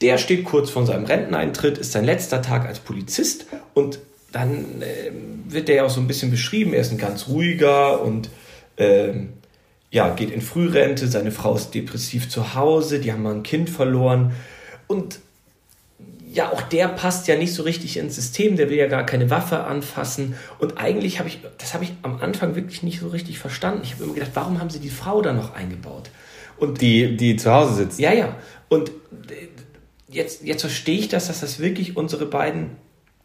[0.00, 3.98] Der steht kurz vor seinem Renteneintritt, ist sein letzter Tag als Polizist und
[4.30, 5.10] dann äh,
[5.48, 6.72] wird er ja auch so ein bisschen beschrieben.
[6.72, 8.28] Er ist ein ganz ruhiger und
[8.76, 9.30] ähm,
[9.90, 11.08] ja, geht in Frührente.
[11.08, 14.32] Seine Frau ist depressiv zu Hause, die haben mal ein Kind verloren.
[14.86, 15.18] Und
[16.32, 19.30] ja, auch der passt ja nicht so richtig ins System, der will ja gar keine
[19.30, 20.36] Waffe anfassen.
[20.60, 23.80] Und eigentlich habe ich, das habe ich am Anfang wirklich nicht so richtig verstanden.
[23.82, 26.10] Ich habe immer gedacht, warum haben sie die Frau da noch eingebaut?
[26.58, 27.98] Und die, die zu Hause sitzt.
[27.98, 28.36] Ja, ja.
[28.68, 28.92] Und
[30.08, 32.76] jetzt, jetzt verstehe ich das, dass das wirklich unsere beiden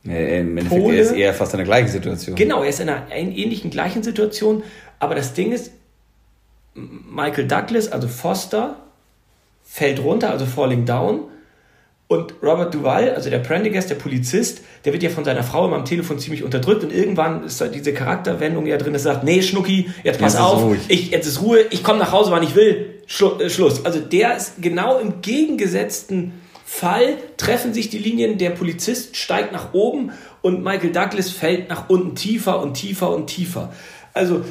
[0.05, 2.35] äh, Im Endeffekt Pole, er ist eher fast in der gleichen Situation.
[2.35, 4.63] Genau, er ist in einer ähnlichen gleichen Situation.
[4.99, 5.71] Aber das Ding ist,
[6.73, 8.77] Michael Douglas, also Foster,
[9.63, 11.21] fällt runter, also falling down.
[12.13, 15.77] Und Robert Duval, also der Prendergast, der Polizist, der wird ja von seiner Frau immer
[15.77, 19.41] am Telefon ziemlich unterdrückt und irgendwann ist da diese Charakterwendung ja drin, das sagt, nee,
[19.41, 22.53] Schnucki, jetzt pass jetzt auf, ich, jetzt ist Ruhe, ich komme nach Hause, wann ich
[22.53, 23.83] will, Schlu äh, Schluss.
[23.83, 29.73] Also der ist genau im gegengesetzten Fall, treffen sich die Linien, der Polizist steigt nach
[29.73, 30.11] oben
[30.43, 33.73] und Michael Douglas fällt nach unten tiefer und tiefer und tiefer.
[34.13, 34.43] Also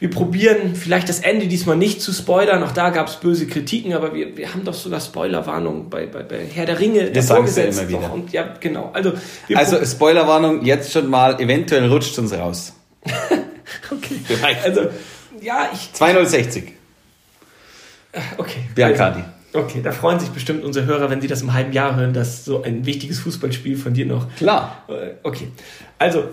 [0.00, 2.62] wir probieren vielleicht das Ende diesmal nicht zu spoilern.
[2.62, 6.22] Auch da gab es böse Kritiken, aber wir, wir haben doch sogar Spoilerwarnung bei, bei,
[6.22, 7.10] bei Herr der Ringe.
[7.10, 8.12] Das sagen sie immer wieder.
[8.12, 8.90] Und ja, genau.
[8.92, 9.14] Also,
[9.54, 12.74] also Spoilerwarnung, jetzt schon mal, eventuell rutscht uns raus.
[13.04, 14.20] okay.
[14.24, 14.64] Vielleicht.
[14.64, 14.82] Also,
[15.40, 15.92] ja, ich.
[15.92, 16.72] 2060.
[18.36, 18.60] Okay.
[18.76, 19.24] Biancardi.
[19.52, 22.12] Also, okay, da freuen sich bestimmt unsere Hörer, wenn sie das im halben Jahr hören,
[22.12, 24.32] dass so ein wichtiges Fußballspiel von dir noch.
[24.36, 24.84] Klar.
[24.88, 25.48] Äh, okay.
[25.98, 26.28] Also,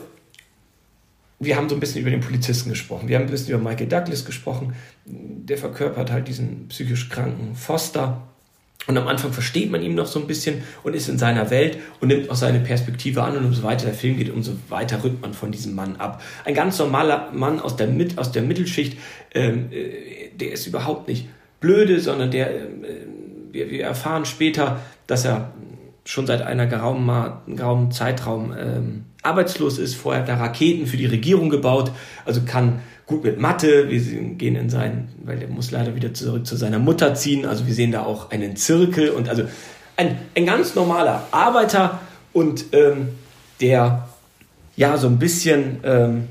[1.39, 3.07] wir haben so ein bisschen über den Polizisten gesprochen.
[3.07, 4.73] Wir haben ein bisschen über Michael Douglas gesprochen.
[5.05, 8.21] Der verkörpert halt diesen psychisch kranken Foster.
[8.87, 11.79] Und am Anfang versteht man ihn noch so ein bisschen und ist in seiner Welt
[11.99, 13.35] und nimmt auch seine Perspektive an.
[13.35, 16.21] Und umso weiter der Film geht, umso weiter rückt man von diesem Mann ab.
[16.45, 18.97] Ein ganz normaler Mann aus der, Mit aus der Mittelschicht,
[19.33, 21.27] ähm, äh, der ist überhaupt nicht
[21.59, 22.67] blöde, sondern der, äh,
[23.51, 25.51] wir, wir erfahren später, dass er
[26.05, 29.95] schon seit einer geraumen, geraumen Zeitraum ähm, arbeitslos ist.
[29.95, 31.91] Vorher hat er Raketen für die Regierung gebaut,
[32.25, 33.89] also kann gut mit Mathe.
[33.89, 37.45] Wir gehen in seinen, weil er muss leider wieder zurück zu seiner Mutter ziehen.
[37.45, 39.43] Also wir sehen da auch einen Zirkel und also
[39.97, 41.99] ein, ein ganz normaler Arbeiter
[42.33, 43.09] und ähm,
[43.61, 44.07] der
[44.75, 46.27] ja so ein bisschen ähm,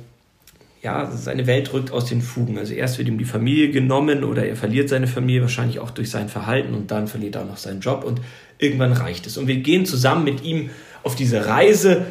[0.84, 2.58] ja, seine Welt rückt aus den Fugen.
[2.58, 6.10] Also erst wird ihm die Familie genommen oder er verliert seine Familie wahrscheinlich auch durch
[6.10, 8.20] sein Verhalten und dann verliert er auch noch seinen Job und
[8.58, 9.38] irgendwann reicht es.
[9.38, 10.68] Und wir gehen zusammen mit ihm
[11.02, 12.04] auf diese Reise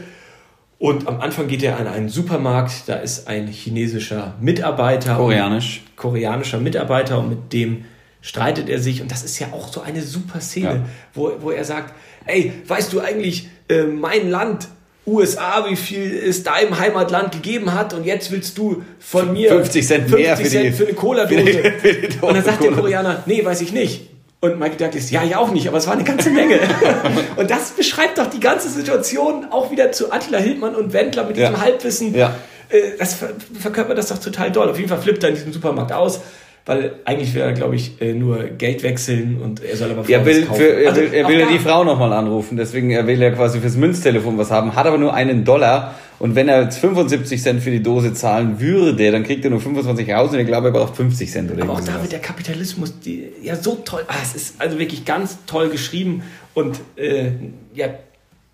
[0.84, 5.16] und am Anfang geht er an einen Supermarkt, da ist ein chinesischer Mitarbeiter.
[5.16, 5.82] Koreanisch.
[5.96, 7.86] Koreanischer Mitarbeiter und mit dem
[8.20, 9.02] streitet er sich.
[9.02, 10.86] Und das ist ja auch so eine super Szene, ja.
[11.14, 11.94] wo, wo er sagt,
[12.26, 14.68] ey, weißt du eigentlich, äh, mein Land,
[15.08, 19.88] USA, wie viel es deinem Heimatland gegeben hat und jetzt willst du von mir 50
[19.88, 21.64] Cent 50 mehr für, Cent die, für eine Cola-Dose.
[22.22, 24.13] Und dann sagt der Koreaner, nee, weiß ich nicht.
[24.44, 26.60] Und Michael Douglas, ja, ich auch nicht, aber es war eine ganze Menge.
[27.38, 31.38] und das beschreibt doch die ganze Situation auch wieder zu Attila Hildmann und Wendler mit
[31.38, 31.62] diesem ja.
[31.62, 32.14] Halbwissen.
[32.14, 32.36] Ja.
[32.68, 33.20] Äh, das
[33.58, 34.70] verkörpert das doch total doll.
[34.70, 36.20] Auf jeden Fall flippt er in diesem Supermarkt aus
[36.66, 40.26] weil eigentlich wäre er, glaube ich, äh, nur Geld wechseln und er soll aber er
[40.26, 43.22] will, für, er also will, er will ja die Frau nochmal anrufen, deswegen er will
[43.22, 46.78] ja quasi fürs Münztelefon was haben, hat aber nur einen Dollar und wenn er jetzt
[46.78, 50.48] 75 Cent für die Dose zahlen würde, dann kriegt er nur 25 raus und ich
[50.48, 53.76] glaube, er braucht 50 Cent oder Aber auch da wird der Kapitalismus die, ja so
[53.84, 57.32] toll, ah, es ist also wirklich ganz toll geschrieben und äh,
[57.74, 57.88] ja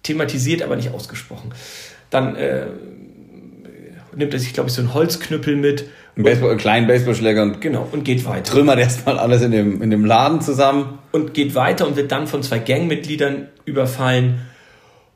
[0.01, 1.53] thematisiert, aber nicht ausgesprochen.
[2.09, 2.65] Dann äh,
[4.15, 7.87] nimmt er sich, glaube ich, so einen Holzknüppel mit Baseball, einen kleinen Baseballschläger und genau
[7.91, 8.51] und geht weiter.
[8.51, 10.97] Trümmert erstmal alles in dem, in dem Laden zusammen.
[11.11, 14.41] Und geht weiter und wird dann von zwei Gangmitgliedern überfallen.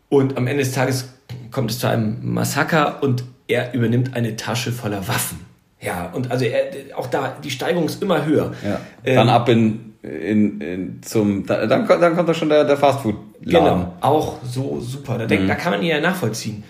[0.10, 1.13] Und am Ende des Tages
[1.54, 5.40] kommt es zu einem Massaker und er übernimmt eine Tasche voller Waffen.
[5.80, 8.54] Ja, und also er, auch da, die Steigerung ist immer höher.
[8.64, 8.80] Ja.
[9.04, 11.86] Dann ähm, ab in, in, in zum, dann, dann
[12.16, 13.44] kommt da schon der, der Fastfood-Laden.
[13.44, 15.18] Genau, auch so super.
[15.18, 15.48] Da, mhm.
[15.48, 16.64] da kann man ihn ja nachvollziehen.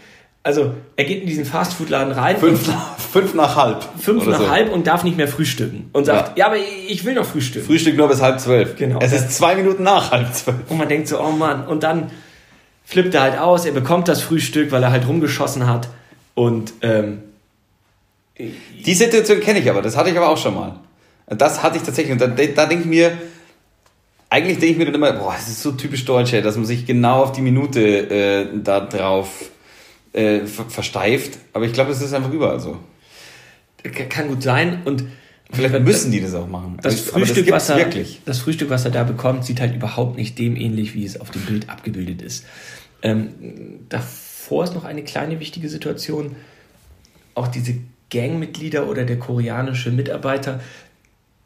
[0.46, 2.38] Also er geht in diesen Fastfood-Laden rein.
[2.38, 3.88] Fünf, nach, fünf nach halb.
[3.98, 4.50] Fünf nach so.
[4.50, 5.90] halb und darf nicht mehr frühstücken.
[5.94, 6.46] Und sagt, ja.
[6.46, 6.46] ja.
[6.48, 6.58] aber
[6.90, 7.66] ich will noch frühstücken.
[7.66, 8.76] Frühstück nur bis halb zwölf.
[8.76, 9.00] Genau.
[9.00, 10.58] Es ist zwei Minuten nach halb zwölf.
[10.68, 11.66] Und man denkt so, oh Mann.
[11.66, 12.12] Und dann
[12.84, 15.90] flippt er halt aus, er bekommt das Frühstück, weil er halt rumgeschossen hat.
[16.36, 17.24] Und ähm,
[18.38, 20.80] die Situation kenne ich aber, das hatte ich aber auch schon mal.
[21.28, 22.12] Das hatte ich tatsächlich.
[22.14, 23.18] Und da, da denke ich mir,
[24.30, 26.86] eigentlich denke ich mir dann immer, boah, das ist so typisch deutsch, dass man sich
[26.86, 29.52] genau auf die Minute äh, da drauf
[30.12, 31.38] äh, versteift.
[31.54, 32.80] Aber ich glaube, es ist einfach überall so.
[34.10, 35.04] Kann gut sein und
[35.54, 36.78] Vielleicht müssen die das auch machen.
[36.82, 38.22] Das Frühstück, das, was er, wirklich.
[38.26, 41.32] das Frühstück, was er da bekommt, sieht halt überhaupt nicht dem ähnlich, wie es auf
[41.32, 42.46] dem Bild abgebildet ist.
[43.02, 43.30] Ähm,
[43.90, 46.36] davor ist noch eine kleine wichtige Situation.
[47.36, 47.76] Auch diese
[48.10, 50.60] Gangmitglieder oder der koreanische Mitarbeiter,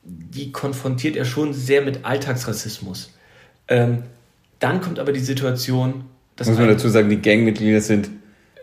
[0.04, 3.14] die konfrontiert er schon sehr mit Alltagsrassismus.
[3.68, 4.04] Ähm,
[4.60, 8.10] dann kommt aber die Situation, dass Muss man dazu sagen, die Gangmitglieder sind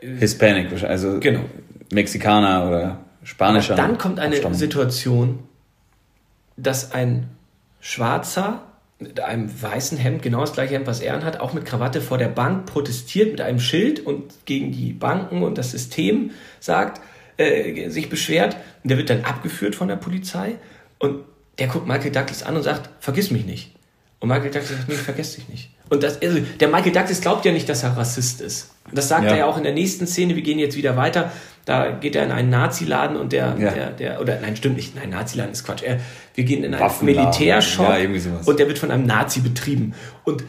[0.01, 1.41] Hispanic, also Genau.
[1.93, 3.75] Mexikaner oder spanischer.
[3.75, 4.59] dann kommt eine Abstammung.
[4.59, 5.39] Situation,
[6.57, 7.29] dass ein
[7.81, 8.63] Schwarzer
[8.99, 12.17] mit einem weißen Hemd, genau das gleiche Hemd, was er anhat, auch mit Krawatte vor
[12.17, 17.01] der Bank protestiert mit einem Schild und gegen die Banken und das System sagt,
[17.37, 18.57] äh, sich beschwert.
[18.83, 20.55] Und der wird dann abgeführt von der Polizei
[20.99, 21.25] und
[21.59, 23.73] der guckt Michael Douglas an und sagt, vergiss mich nicht.
[24.21, 25.71] Und Michael Douglas sagt, nee, ich vergesse dich nicht.
[25.91, 28.71] Und das, also, der Michael Douglas glaubt ja nicht, dass er Rassist ist.
[28.93, 29.31] Das sagt Ja.
[29.33, 30.35] er ja auch in der nächsten Szene.
[30.35, 31.31] Wir gehen jetzt wieder weiter.
[31.65, 33.71] Da geht er in einen Nazi-Laden und der, Ja.
[33.71, 34.95] der, der, oder nein, stimmt nicht.
[34.95, 35.83] Nein, Nazi-Laden ist Quatsch.
[35.83, 35.99] Er,
[36.35, 36.81] wir gehen in einen.
[37.07, 37.97] Militärshop Ja,
[38.47, 39.95] und der wird von einem Nazi betrieben.
[40.25, 40.45] Und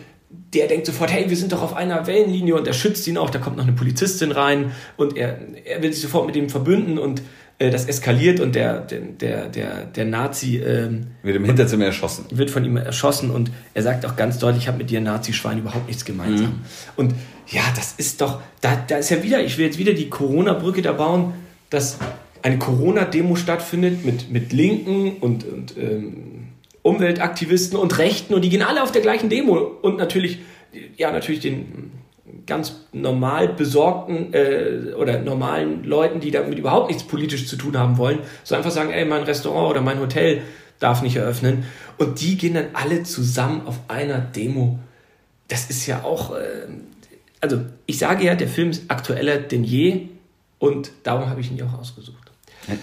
[0.53, 3.29] der denkt sofort, hey, wir sind doch auf einer Wellenlinie und er schützt ihn auch.
[3.29, 6.97] Da kommt noch eine Polizistin rein und er, er will sich sofort mit ihm verbünden
[6.97, 7.21] und
[7.57, 12.25] äh, das eskaliert und der, der, der, der, der Nazi ähm, Wird im Hinterzimmer erschossen.
[12.31, 15.59] wird von ihm erschossen und er sagt auch ganz deutlich, ich habe mit dir Nazi-Schwein
[15.59, 16.47] überhaupt nichts gemeinsam.
[16.47, 16.61] Mhm.
[16.97, 17.15] Und
[17.47, 20.81] ja, das ist doch, da, da ist ja wieder, ich will jetzt wieder die Corona-Brücke
[20.81, 21.33] da bauen,
[21.69, 21.97] dass
[22.41, 26.49] eine Corona-Demo stattfindet mit, mit Linken und, und ähm,
[26.81, 30.39] Umweltaktivisten und Rechten und die gehen alle auf der gleichen Demo und natürlich,
[30.97, 31.91] ja, natürlich den
[32.45, 37.97] ganz normal besorgten äh, oder normalen Leuten, die damit überhaupt nichts politisch zu tun haben
[37.97, 40.41] wollen, so einfach sagen, ey, mein Restaurant oder mein Hotel
[40.79, 41.65] darf nicht eröffnen.
[41.97, 44.79] Und die gehen dann alle zusammen auf einer Demo.
[45.47, 46.67] Das ist ja auch, äh,
[47.41, 50.07] also ich sage ja, der Film ist aktueller denn je
[50.59, 52.24] und darum habe ich ihn ja auch ausgesucht.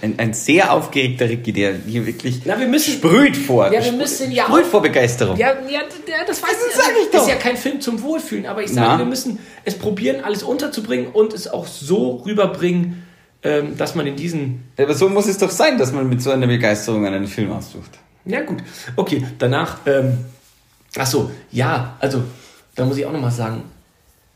[0.01, 3.69] Ein, ein, sehr aufgeregter Ricky, der hier wirklich Na, wir müssen- sprüht vor.
[3.73, 5.35] Ja, wir müssen ja sprüht auch- vor Begeisterung.
[5.37, 5.81] Ja, ja,
[6.25, 6.75] das weiß ich.
[6.75, 7.21] sag ich doch.
[7.23, 8.97] Ist ja kein Film zum Wohlfühlen, aber ich sage, Na?
[8.99, 13.03] wir müssen es probieren, alles unterzubringen und es auch so rüberbringen,
[13.43, 16.31] ähm, dass man in diesen Aber so muss es doch sein, dass man mit so
[16.31, 17.91] einer Begeisterung einen Film aussucht.
[18.23, 18.63] Ja, gut.
[18.95, 20.19] Okay, danach, ähm,
[20.97, 22.23] ach so, ja, also,
[22.75, 23.63] da muss ich auch nochmal sagen,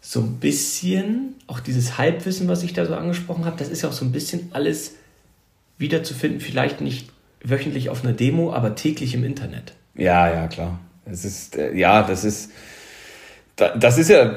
[0.02, 3.88] so ein bisschen, auch dieses Halbwissen, was ich da so angesprochen habe, das ist ja
[3.88, 4.96] auch so ein bisschen alles
[5.78, 7.10] wiederzufinden, vielleicht nicht
[7.44, 9.74] wöchentlich auf einer Demo, aber täglich im Internet.
[9.96, 10.80] Ja, ja, klar.
[11.06, 12.52] Es ist, äh, ja, das ist,
[13.56, 14.32] da- das ist ja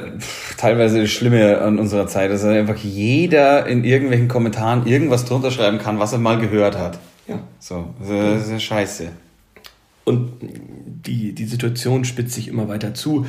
[0.57, 5.79] teilweise das Schlimme an unserer Zeit, dass einfach jeder in irgendwelchen Kommentaren irgendwas drunter schreiben
[5.79, 6.99] kann, was er mal gehört hat.
[7.27, 7.41] Ja.
[7.59, 9.09] So, das ist ja scheiße.
[10.05, 13.27] Und die, die Situation spitzt sich immer weiter zu.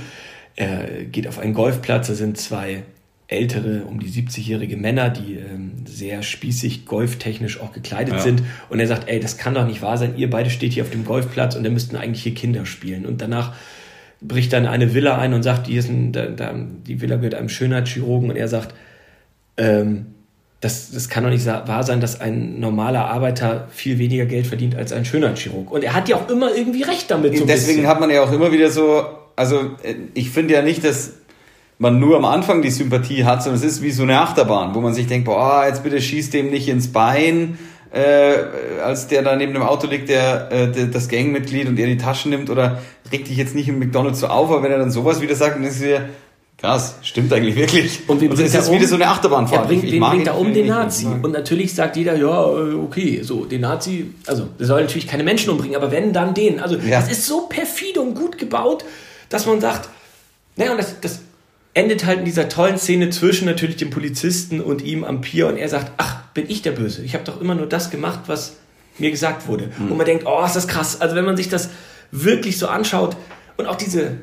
[0.55, 2.83] Er geht auf einen Golfplatz, da sind zwei
[3.31, 8.19] ältere, um die 70-jährige Männer, die ähm, sehr spießig golftechnisch auch gekleidet Ja.
[8.19, 8.43] sind.
[8.69, 10.89] Und er sagt, ey, das kann doch nicht wahr sein, ihr beide steht hier auf
[10.91, 13.05] dem Golfplatz und da müssten eigentlich hier Kinder spielen.
[13.05, 13.53] Und danach
[14.19, 16.53] bricht dann eine Villa ein und sagt, die, ist ein, da, da,
[16.85, 18.75] die Villa gehört einem Schönheitschirurgen und er sagt,
[19.57, 20.07] ähm,
[20.59, 24.75] das, das kann doch nicht wahr sein, dass ein normaler Arbeiter viel weniger Geld verdient
[24.75, 25.71] als ein Schönheitschirurg.
[25.71, 27.35] Und er hat ja auch immer irgendwie recht damit.
[27.35, 27.87] So Deswegen bisschen.
[27.87, 29.03] hat man ja auch immer wieder so,
[29.35, 31.13] also äh, ich finde ja nicht, dass
[31.81, 34.81] man nur am Anfang die Sympathie hat, sondern es ist wie so eine Achterbahn, wo
[34.81, 37.57] man sich denkt, boah, jetzt bitte schießt dem nicht ins Bein,
[37.91, 38.35] äh,
[38.83, 41.97] als der da neben dem Auto liegt, der, äh, der das Gangmitglied und er die
[41.97, 44.91] Taschen nimmt oder regt dich jetzt nicht im McDonalds so auf, aber wenn er dann
[44.91, 46.01] sowas wieder sagt, dann ist es wieder
[46.57, 48.01] krass, stimmt eigentlich wirklich.
[48.07, 48.75] Und wen es bringt ist um?
[48.75, 49.63] wieder so eine Achterbahnfahrt.
[49.63, 51.07] Er bringt, Ich- ich bringt er um den Nazi?
[51.07, 55.23] Und natürlich sagt jeder, ja, äh, okay, so, den Nazi, also, der soll natürlich keine
[55.23, 56.59] Menschen umbringen, aber wenn, dann den.
[56.59, 56.99] Also, Ja.
[57.01, 58.85] das ist so perfide und gut gebaut,
[59.29, 59.89] dass man sagt,
[60.55, 61.21] naja, und das, das
[61.73, 65.57] endet halt in dieser tollen Szene zwischen natürlich dem Polizisten und ihm am Pier und
[65.57, 67.03] er sagt, ach, bin ich der Böse?
[67.03, 68.57] Ich habe doch immer nur das gemacht, was
[68.97, 69.71] mir gesagt wurde.
[69.79, 70.99] Und man denkt, oh, ist das krass.
[70.99, 71.69] Also, wenn man sich das
[72.11, 73.15] wirklich so anschaut
[73.57, 74.17] und auch diese,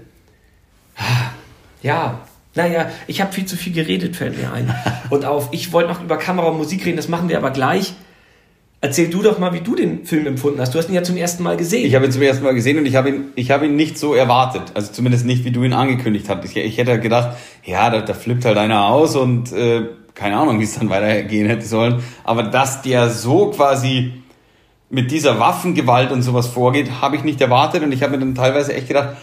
[1.82, 2.20] ja,
[2.54, 4.74] naja, ich habe viel zu viel geredet, fällt mir ein.
[5.10, 7.94] Und auf, ich wollte noch über Kamera und Musik reden, das machen wir aber gleich.
[8.80, 10.72] Erzähl du doch mal, wie du den Film empfunden hast.
[10.72, 11.84] Du hast ihn ja zum ersten Mal gesehen.
[11.84, 13.98] Ich habe ihn zum ersten Mal gesehen und ich habe ihn, ich habe ihn nicht
[13.98, 14.62] so erwartet.
[14.74, 16.44] Also zumindest nicht, wie du ihn angekündigt hast.
[16.44, 20.60] Ich, ich hätte gedacht, ja, da, da flippt halt einer aus und äh, keine Ahnung,
[20.60, 22.04] wie es dann weitergehen hätte sollen.
[22.22, 24.12] Aber dass der so quasi
[24.90, 28.36] mit dieser Waffengewalt und sowas vorgeht, habe ich nicht erwartet und ich habe mir dann
[28.36, 29.16] teilweise echt gedacht,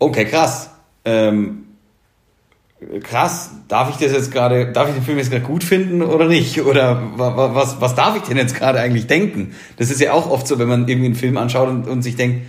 [0.00, 0.70] okay, krass.
[1.04, 1.63] Ähm,
[3.02, 6.26] krass, darf ich das jetzt gerade, darf ich den Film jetzt gerade gut finden oder
[6.26, 6.60] nicht?
[6.60, 9.54] Oder wa- wa- was, was darf ich denn jetzt gerade eigentlich denken?
[9.76, 12.16] Das ist ja auch oft so, wenn man irgendwie einen Film anschaut und, und sich
[12.16, 12.46] denkt,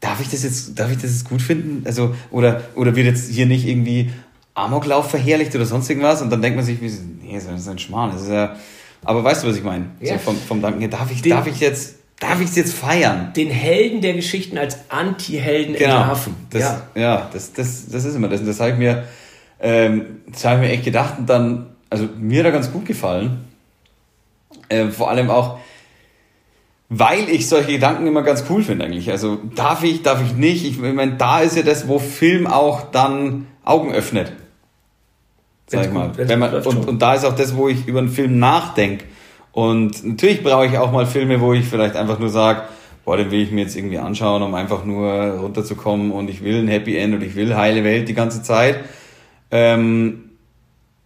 [0.00, 1.82] darf ich das jetzt, darf ich das jetzt gut finden?
[1.86, 4.10] Also, oder, oder wird jetzt hier nicht irgendwie
[4.54, 6.22] Amoklauf verherrlicht oder sonst irgendwas?
[6.22, 6.86] Und dann denkt man sich, wie,
[7.22, 8.54] nee, das ist ein Schmarrn, das ist ja,
[9.04, 9.86] aber weißt du, was ich meine?
[10.00, 10.14] Ja.
[10.14, 12.74] So vom, vom Danken her, darf ich, Den- darf ich jetzt, darf ich es jetzt
[12.74, 13.32] feiern?
[13.34, 15.96] den Helden der Geschichten als Anti-Helden Genau.
[15.96, 16.34] entlarven.
[16.50, 16.82] Das, ja.
[16.94, 17.30] ja.
[17.32, 18.40] das, das, das ist immer das.
[18.40, 19.04] Und das habe ich mir,
[19.60, 23.44] ähm, das habe ich mir echt gedacht und dann, also mir er ganz gut gefallen.
[24.70, 25.58] Ähm, vor allem auch,
[26.88, 29.10] weil ich solche Gedanken immer ganz cool finde eigentlich.
[29.10, 30.64] Also darf ich, darf ich nicht?
[30.64, 34.32] Ich meine, da ist ja das, wo Film auch dann Augen öffnet.
[35.66, 36.12] Sag ich mal.
[36.16, 39.04] Wenn man, und, und da ist auch das, wo ich über einen Film nachdenke.
[39.52, 42.62] Und natürlich brauche ich auch mal Filme, wo ich vielleicht einfach nur sage,
[43.04, 46.58] boah, den will ich mir jetzt irgendwie anschauen, um einfach nur runterzukommen und ich will
[46.58, 48.80] ein Happy End und ich will heile Welt die ganze Zeit.
[49.50, 50.30] Ähm,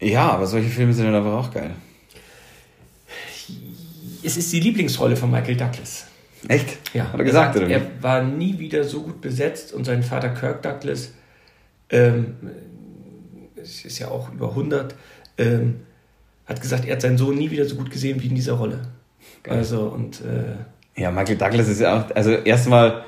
[0.01, 1.71] ja, aber solche Filme sind halt einfach auch geil.
[4.25, 6.07] Es ist die Lieblingsrolle von Michael Douglas.
[6.49, 6.79] Echt?
[6.95, 7.75] Ja, Hat er gesagt, sagt, oder?
[7.75, 11.13] Er war nie wieder so gut besetzt und sein Vater Kirk Douglas,
[11.91, 12.37] ähm,
[13.57, 14.95] es ist ja auch über 100,
[15.39, 15.81] ähm,
[16.47, 18.81] hat gesagt, er hat seinen Sohn nie wieder so gut gesehen wie in dieser Rolle.
[19.49, 23.05] Also und äh, Ja, Michael Douglas ist ja auch, also erstmal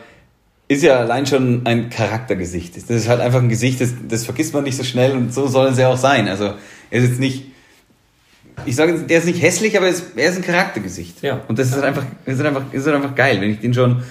[0.68, 2.76] ist ja allein schon ein Charaktergesicht.
[2.76, 5.46] Das ist halt einfach ein Gesicht, das, das vergisst man nicht so schnell und so
[5.46, 6.28] soll es ja auch sein.
[6.28, 6.54] Also
[6.90, 7.46] er ist jetzt nicht,
[8.64, 11.22] ich sage, der ist nicht hässlich, aber er ist, er ist ein Charaktergesicht.
[11.22, 11.42] Ja.
[11.48, 13.40] Und das ist halt einfach, ist halt einfach, ist halt einfach geil.
[13.40, 14.02] Wenn ich den schon,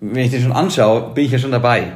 [0.00, 1.92] wenn ich den schon anschaue, bin ich ja schon dabei.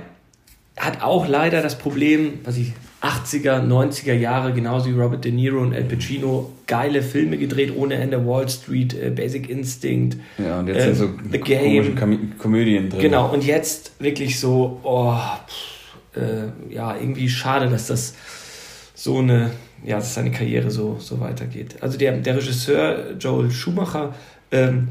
[0.76, 5.60] hat auch leider das Problem, was ich 80er, 90er Jahre, genauso wie Robert De Niro
[5.60, 10.68] und Al Pacino, geile Filme gedreht ohne Ende, Wall Street, äh, Basic Instinct, Ja, und
[10.68, 11.96] jetzt ähm, sind so The Game.
[11.96, 13.00] Kom Komödien drin.
[13.00, 15.80] Genau, und jetzt wirklich so, oh, pff,
[16.16, 18.14] äh, ja, irgendwie schade, dass das
[18.94, 19.50] so eine,
[19.82, 21.76] ja, dass seine Karriere so, so weitergeht.
[21.80, 24.14] Also der, der Regisseur Joel Schumacher
[24.50, 24.88] ähm,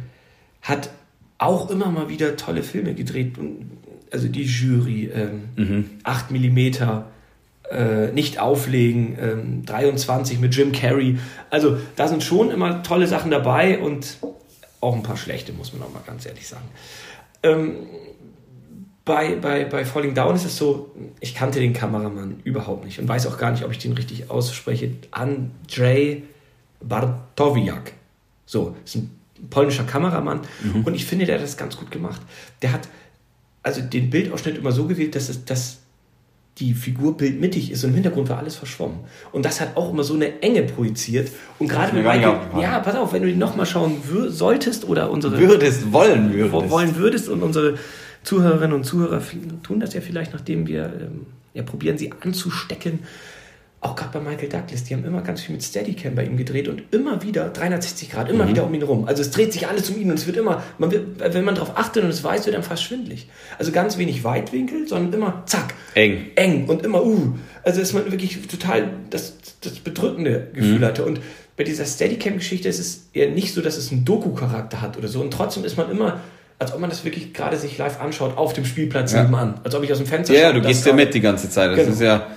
[0.64, 0.90] hat
[1.38, 3.34] auch immer mal wieder tolle Filme gedreht.
[4.12, 6.72] Also die Jury, ähm, 8 mm,
[7.72, 11.18] äh, nicht auflegen, ähm, 23 mit Jim Carrey.
[11.50, 14.18] Also da sind schon immer tolle Sachen dabei und
[14.82, 16.66] auch ein paar schlechte, muss man auch mal ganz ehrlich sagen.
[17.44, 17.76] Ähm,
[19.06, 23.08] bei, bei, bei Falling Down ist es so, ich kannte den Kameramann überhaupt nicht und
[23.08, 24.92] weiß auch gar nicht, ob ich den richtig ausspreche.
[25.12, 26.24] Andrzej
[26.82, 27.94] Bartowiak.
[28.46, 30.42] So, ist ein polnischer Kameramann
[30.86, 32.22] und ich finde, der hat das ganz gut gemacht.
[32.62, 32.88] Der hat
[33.64, 35.79] also den Bildausschnitt immer so gewählt, dass, es, dass
[36.60, 39.00] die Figur bildmittig ist und im Hintergrund war alles verschwommen.
[39.32, 41.32] Und das hat auch immer so eine Enge projiziert.
[41.58, 45.38] Und gerade mit Michael, ja, pass auf, wenn du ihn nochmal schauen solltest oder unsere
[45.38, 46.70] Würdest, wollen würdest.
[46.70, 47.78] wollen würdest und unsere
[48.24, 49.22] Zuhörerinnen und Zuhörer
[49.64, 53.00] tun das ja vielleicht, nachdem wir ähm, ja, probieren, sie anzustecken.
[53.82, 56.68] Auch gerade bei Michael Douglas, die haben immer ganz viel mit Steadicam bei ihm gedreht
[56.68, 59.06] und immer wieder 360 Grad, immer wieder um ihn rum.
[59.08, 61.56] Also es dreht sich alles um ihn und es wird immer, man wird, wenn man
[61.56, 63.30] darauf achtet und es weiß, wird dann fast schwindlig.
[63.58, 66.26] Also ganz wenig Weitwinkel, sondern immer zack, Eng.
[66.36, 67.36] eng und immer uh.
[67.64, 71.06] Also dass man wirklich total das, das bedrückende Gefühl hatte.
[71.06, 71.22] Und
[71.56, 75.22] bei dieser Steadicam-Geschichte ist es eher nicht so, dass es einen Doku-Charakter hat oder so.
[75.22, 76.20] Und trotzdem ist man immer,
[76.58, 79.22] als ob man das wirklich gerade sich live anschaut, auf dem Spielplatz Ja.
[79.24, 79.62] nebenan.
[79.64, 81.72] Als ob ich aus dem Fenster Ja, schaue du gehst ja mit die ganze Zeit.
[81.72, 81.92] Das Genau.
[81.94, 82.28] ist ja.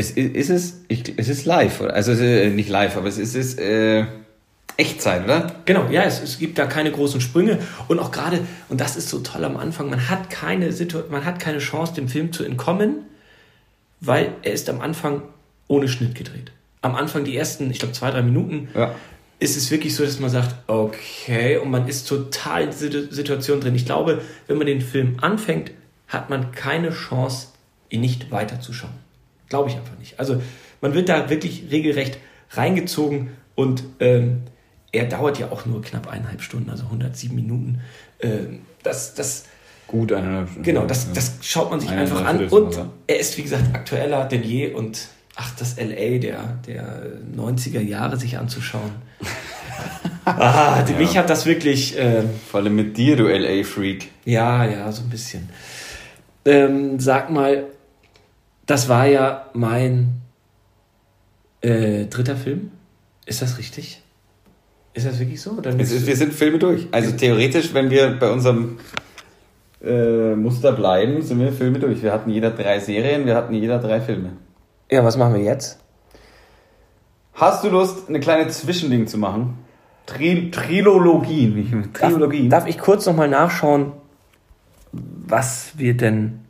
[0.00, 1.92] Es ist, ist es, ich, es ist live, oder?
[1.92, 4.06] Also es ist, nicht live, aber es ist, ist äh,
[4.78, 5.54] Echtzeit, oder?
[5.66, 9.10] Genau, ja, es, es gibt da keine großen Sprünge und auch gerade, und das ist
[9.10, 12.44] so toll am Anfang, man hat keine Situ man hat keine Chance, dem Film zu
[12.44, 13.02] entkommen,
[14.00, 15.20] weil er ist am Anfang
[15.68, 16.50] ohne Schnitt gedreht.
[16.80, 18.94] Am Anfang die ersten, ich glaube, zwei, drei Minuten Ja.
[19.38, 23.60] ist es wirklich so, dass man sagt, okay, und man ist total in der Situation
[23.60, 23.74] drin.
[23.74, 25.72] Ich glaube, wenn man den Film anfängt,
[26.08, 27.48] hat man keine Chance,
[27.90, 29.09] ihn nicht weiterzuschauen.
[29.50, 30.18] Glaube ich einfach nicht.
[30.18, 30.40] Also
[30.80, 32.18] man wird da wirklich regelrecht
[32.52, 34.42] reingezogen und ähm,
[34.92, 37.80] er dauert ja auch nur knapp eineinhalb Stunden, also 107 Minuten.
[38.20, 39.44] Ähm, das, das,
[39.86, 40.62] Gut, eineinhalb Stunden.
[40.62, 42.48] genau, das, das schaut man sich einfach an.
[42.48, 47.02] Und er ist, wie gesagt, aktueller denn je und ach, das LA der, der
[47.36, 48.92] 90er Jahre sich anzuschauen.
[50.24, 54.08] ah, mich hat das wirklich, ähm, Vor allem mit dir, du LA-Freak.
[54.24, 55.48] ja, ja, so ein bisschen.
[56.44, 57.64] Ähm, sag mal,
[58.70, 60.20] das war ja mein
[61.60, 62.70] äh, dritter Film.
[63.26, 64.00] Ist das richtig?
[64.94, 65.52] Ist das wirklich so?
[65.52, 66.86] Oder ist, wir sind Filme durch.
[66.92, 68.78] Also theoretisch, wenn wir bei unserem
[69.82, 72.02] äh, Muster bleiben, sind wir Filme durch.
[72.02, 74.32] Wir hatten jeder drei Serien, wir hatten jeder drei Filme.
[74.90, 75.80] ja, was machen wir jetzt?
[77.34, 79.58] Hast du Lust, eine kleine Zwischending zu machen?
[80.06, 81.92] Tri Trilogien.
[81.92, 82.50] Trilogien.
[82.50, 83.92] Darf, darf ich kurz nochmal nachschauen,
[84.92, 86.40] was wir denn,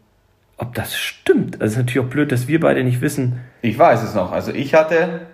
[0.60, 1.54] ob das stimmt?
[1.60, 3.40] Also es ist natürlich auch blöd, dass wir beide nicht wissen.
[3.62, 4.30] Ich weiß es noch.
[4.32, 5.26] Also ich hatte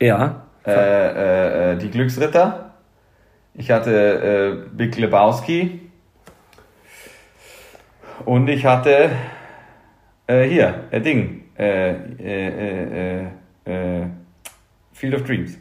[0.00, 0.42] Ja.
[0.66, 2.74] äh, äh, äh, die Glücksritter.
[3.54, 5.80] Ich hatte äh, Big Lebowski.
[8.24, 9.10] Und ich hatte
[10.26, 11.44] äh, hier, äh, Ding.
[11.58, 13.26] Äh, äh, äh,
[13.66, 14.06] äh, äh,
[14.92, 15.58] Field of Dreams.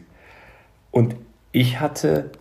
[0.91, 1.15] Und
[1.51, 2.31] ich hatte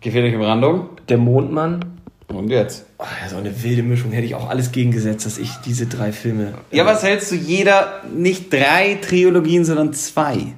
[0.00, 0.90] Gefährliche Brandung.
[1.08, 1.93] der Mondmann.
[2.28, 2.84] Und jetzt.
[3.26, 4.10] Ist auch eine wilde Mischung.
[4.12, 6.54] Hätte ich auch alles gegengesetzt, dass ich diese drei Filme.
[6.70, 10.54] Ja, was hältst du jeder, nicht drei Trilogien, sondern zwei?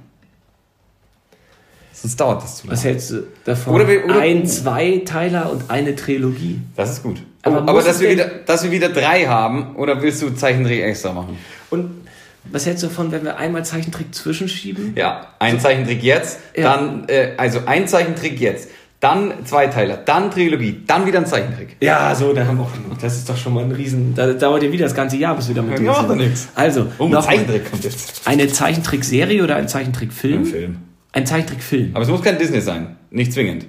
[1.93, 2.77] Sonst dauert das zu lange.
[2.77, 3.75] Was hältst du davon?
[3.75, 6.61] Oder wir- oder- ein Zweiteiler und eine Trilogie.
[6.77, 7.23] Das ist gut.
[7.43, 10.83] Aber Aber, muss dass, wir wieder, dass wir wieder drei haben, oder willst du Zeichentrick
[10.83, 11.39] extra machen?
[11.71, 12.07] Und
[12.45, 14.93] was hältst du davon, wenn wir einmal Zeichentrick zwischenschieben?
[14.97, 16.77] Ja, ein Zeichentrick jetzt, Ja.
[16.77, 18.69] dann, äh, also ein Zeichentrick jetzt,
[19.01, 21.76] dann Zweiteiler, dann Trilogie, dann wieder ein Zeichentrick.
[21.80, 22.99] Ja, so, dann haben wir auch genug.
[22.99, 24.14] Das ist doch schon mal ein Riesen.
[24.14, 26.09] Da dauert ja wieder das ganze Jahr, bis wir damit Ja, macht sind.
[26.09, 26.49] doch nix.
[26.55, 27.24] Also, Oh, ein noch.
[27.26, 28.26] Zeichentrick kommt jetzt.
[28.26, 30.40] eine Zeichentrickserie oder ein Zeichentrickfilm?
[30.42, 30.76] Ein Film.
[31.12, 31.90] Ein Zeichentrickfilm.
[31.94, 32.97] Aber es muss kein Disney sein.
[33.11, 33.66] Nicht zwingend.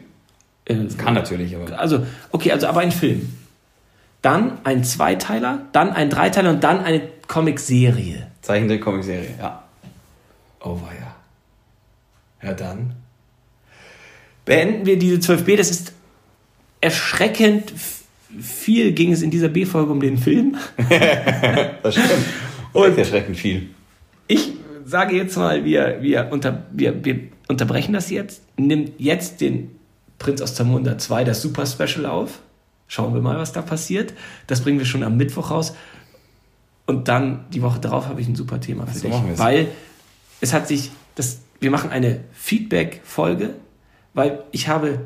[0.66, 1.78] Äh, Kann natürlich, aber.
[1.80, 3.34] Also, okay, also aber ein Film.
[4.22, 8.28] Dann ein Zweiteiler, dann ein Dreiteiler und dann eine Comicserie.
[8.42, 9.64] Zeichentrick, Comicserie, ja.
[10.62, 11.16] Oh, weia.
[12.42, 12.97] Ja, dann.
[14.48, 15.56] Beenden wir diese 12b.
[15.58, 15.94] Das ist
[16.82, 17.72] erschreckend
[18.40, 20.58] viel ging es in dieser B-Folge um den Film.
[21.84, 22.12] Das stimmt.
[22.74, 23.70] Und- Und erschreckend viel.
[24.28, 24.52] Ich
[24.86, 28.42] sage jetzt mal, wir, wir, unter, wir, wir unterbrechen das jetzt.
[28.58, 29.72] Nimmt jetzt den
[30.20, 32.40] Prinz aus Zamunda 2, das Super Special auf.
[32.90, 34.14] Schauen wir mal, was da passiert.
[34.48, 35.74] Das bringen wir schon am Mittwoch raus.
[36.86, 39.12] Und dann die Woche darauf habe ich ein super Thema für So dich.
[39.12, 39.40] machen wir's.
[39.40, 39.68] Weil
[40.42, 43.56] es hat sich, das, wir machen eine Feedback-Folge,
[44.14, 45.00] weil ich habe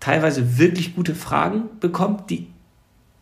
[0.00, 2.48] teilweise wirklich gute Fragen bekommen, die,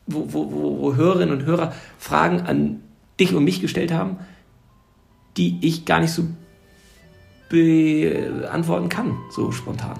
[0.06, 2.80] wo, wo, wo, Hörerinnen und Hörer Fragen an
[3.20, 4.18] dich und mich gestellt haben,
[5.36, 6.24] die ich gar nicht so
[7.48, 9.98] beantworten kann, so spontan.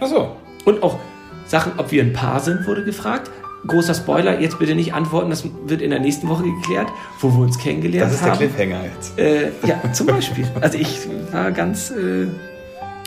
[0.00, 0.36] Ach so.
[0.64, 0.98] Und auch
[1.46, 3.30] Sachen, ob wir ein Paar sind, wurde gefragt.
[3.66, 6.88] Großer Spoiler, jetzt bitte nicht antworten, das wird in der nächsten Woche geklärt,
[7.18, 8.38] wo wir uns kennengelernt Das ist der haben.
[8.38, 9.18] Cliffhanger jetzt.
[9.18, 10.48] Äh, ja, zum Beispiel.
[10.60, 10.98] Also ich
[11.30, 12.28] war ganz, äh,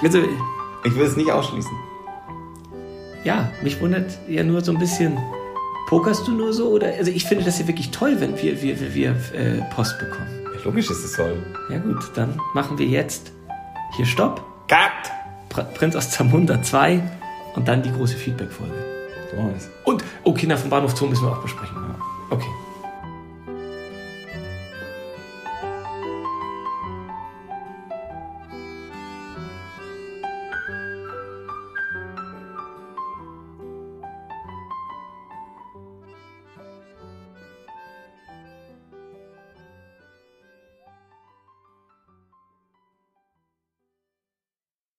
[0.03, 0.19] also
[0.85, 1.71] Ich will es nicht ausschließen.
[3.23, 5.17] ja, mich wundert ja nur so ein bisschen,
[5.87, 6.87] pokerst du nur so oder?
[6.97, 10.27] Also ich finde das ja wirklich toll, wenn wir, wir, wir, wir äh, Post bekommen.
[10.53, 11.41] Ja, logisch ist es toll.
[11.69, 13.31] Ja gut, dann machen wir jetzt
[13.95, 14.43] hier Stopp.
[14.67, 15.11] Cut!
[15.49, 17.01] Pr Prinz aus Zamunda 2
[17.55, 18.73] und dann die große Feedback-Folge.
[19.85, 21.75] Und, oh, Kinder vom Bahnhof Zoo müssen wir auch besprechen.
[22.29, 22.49] Okay.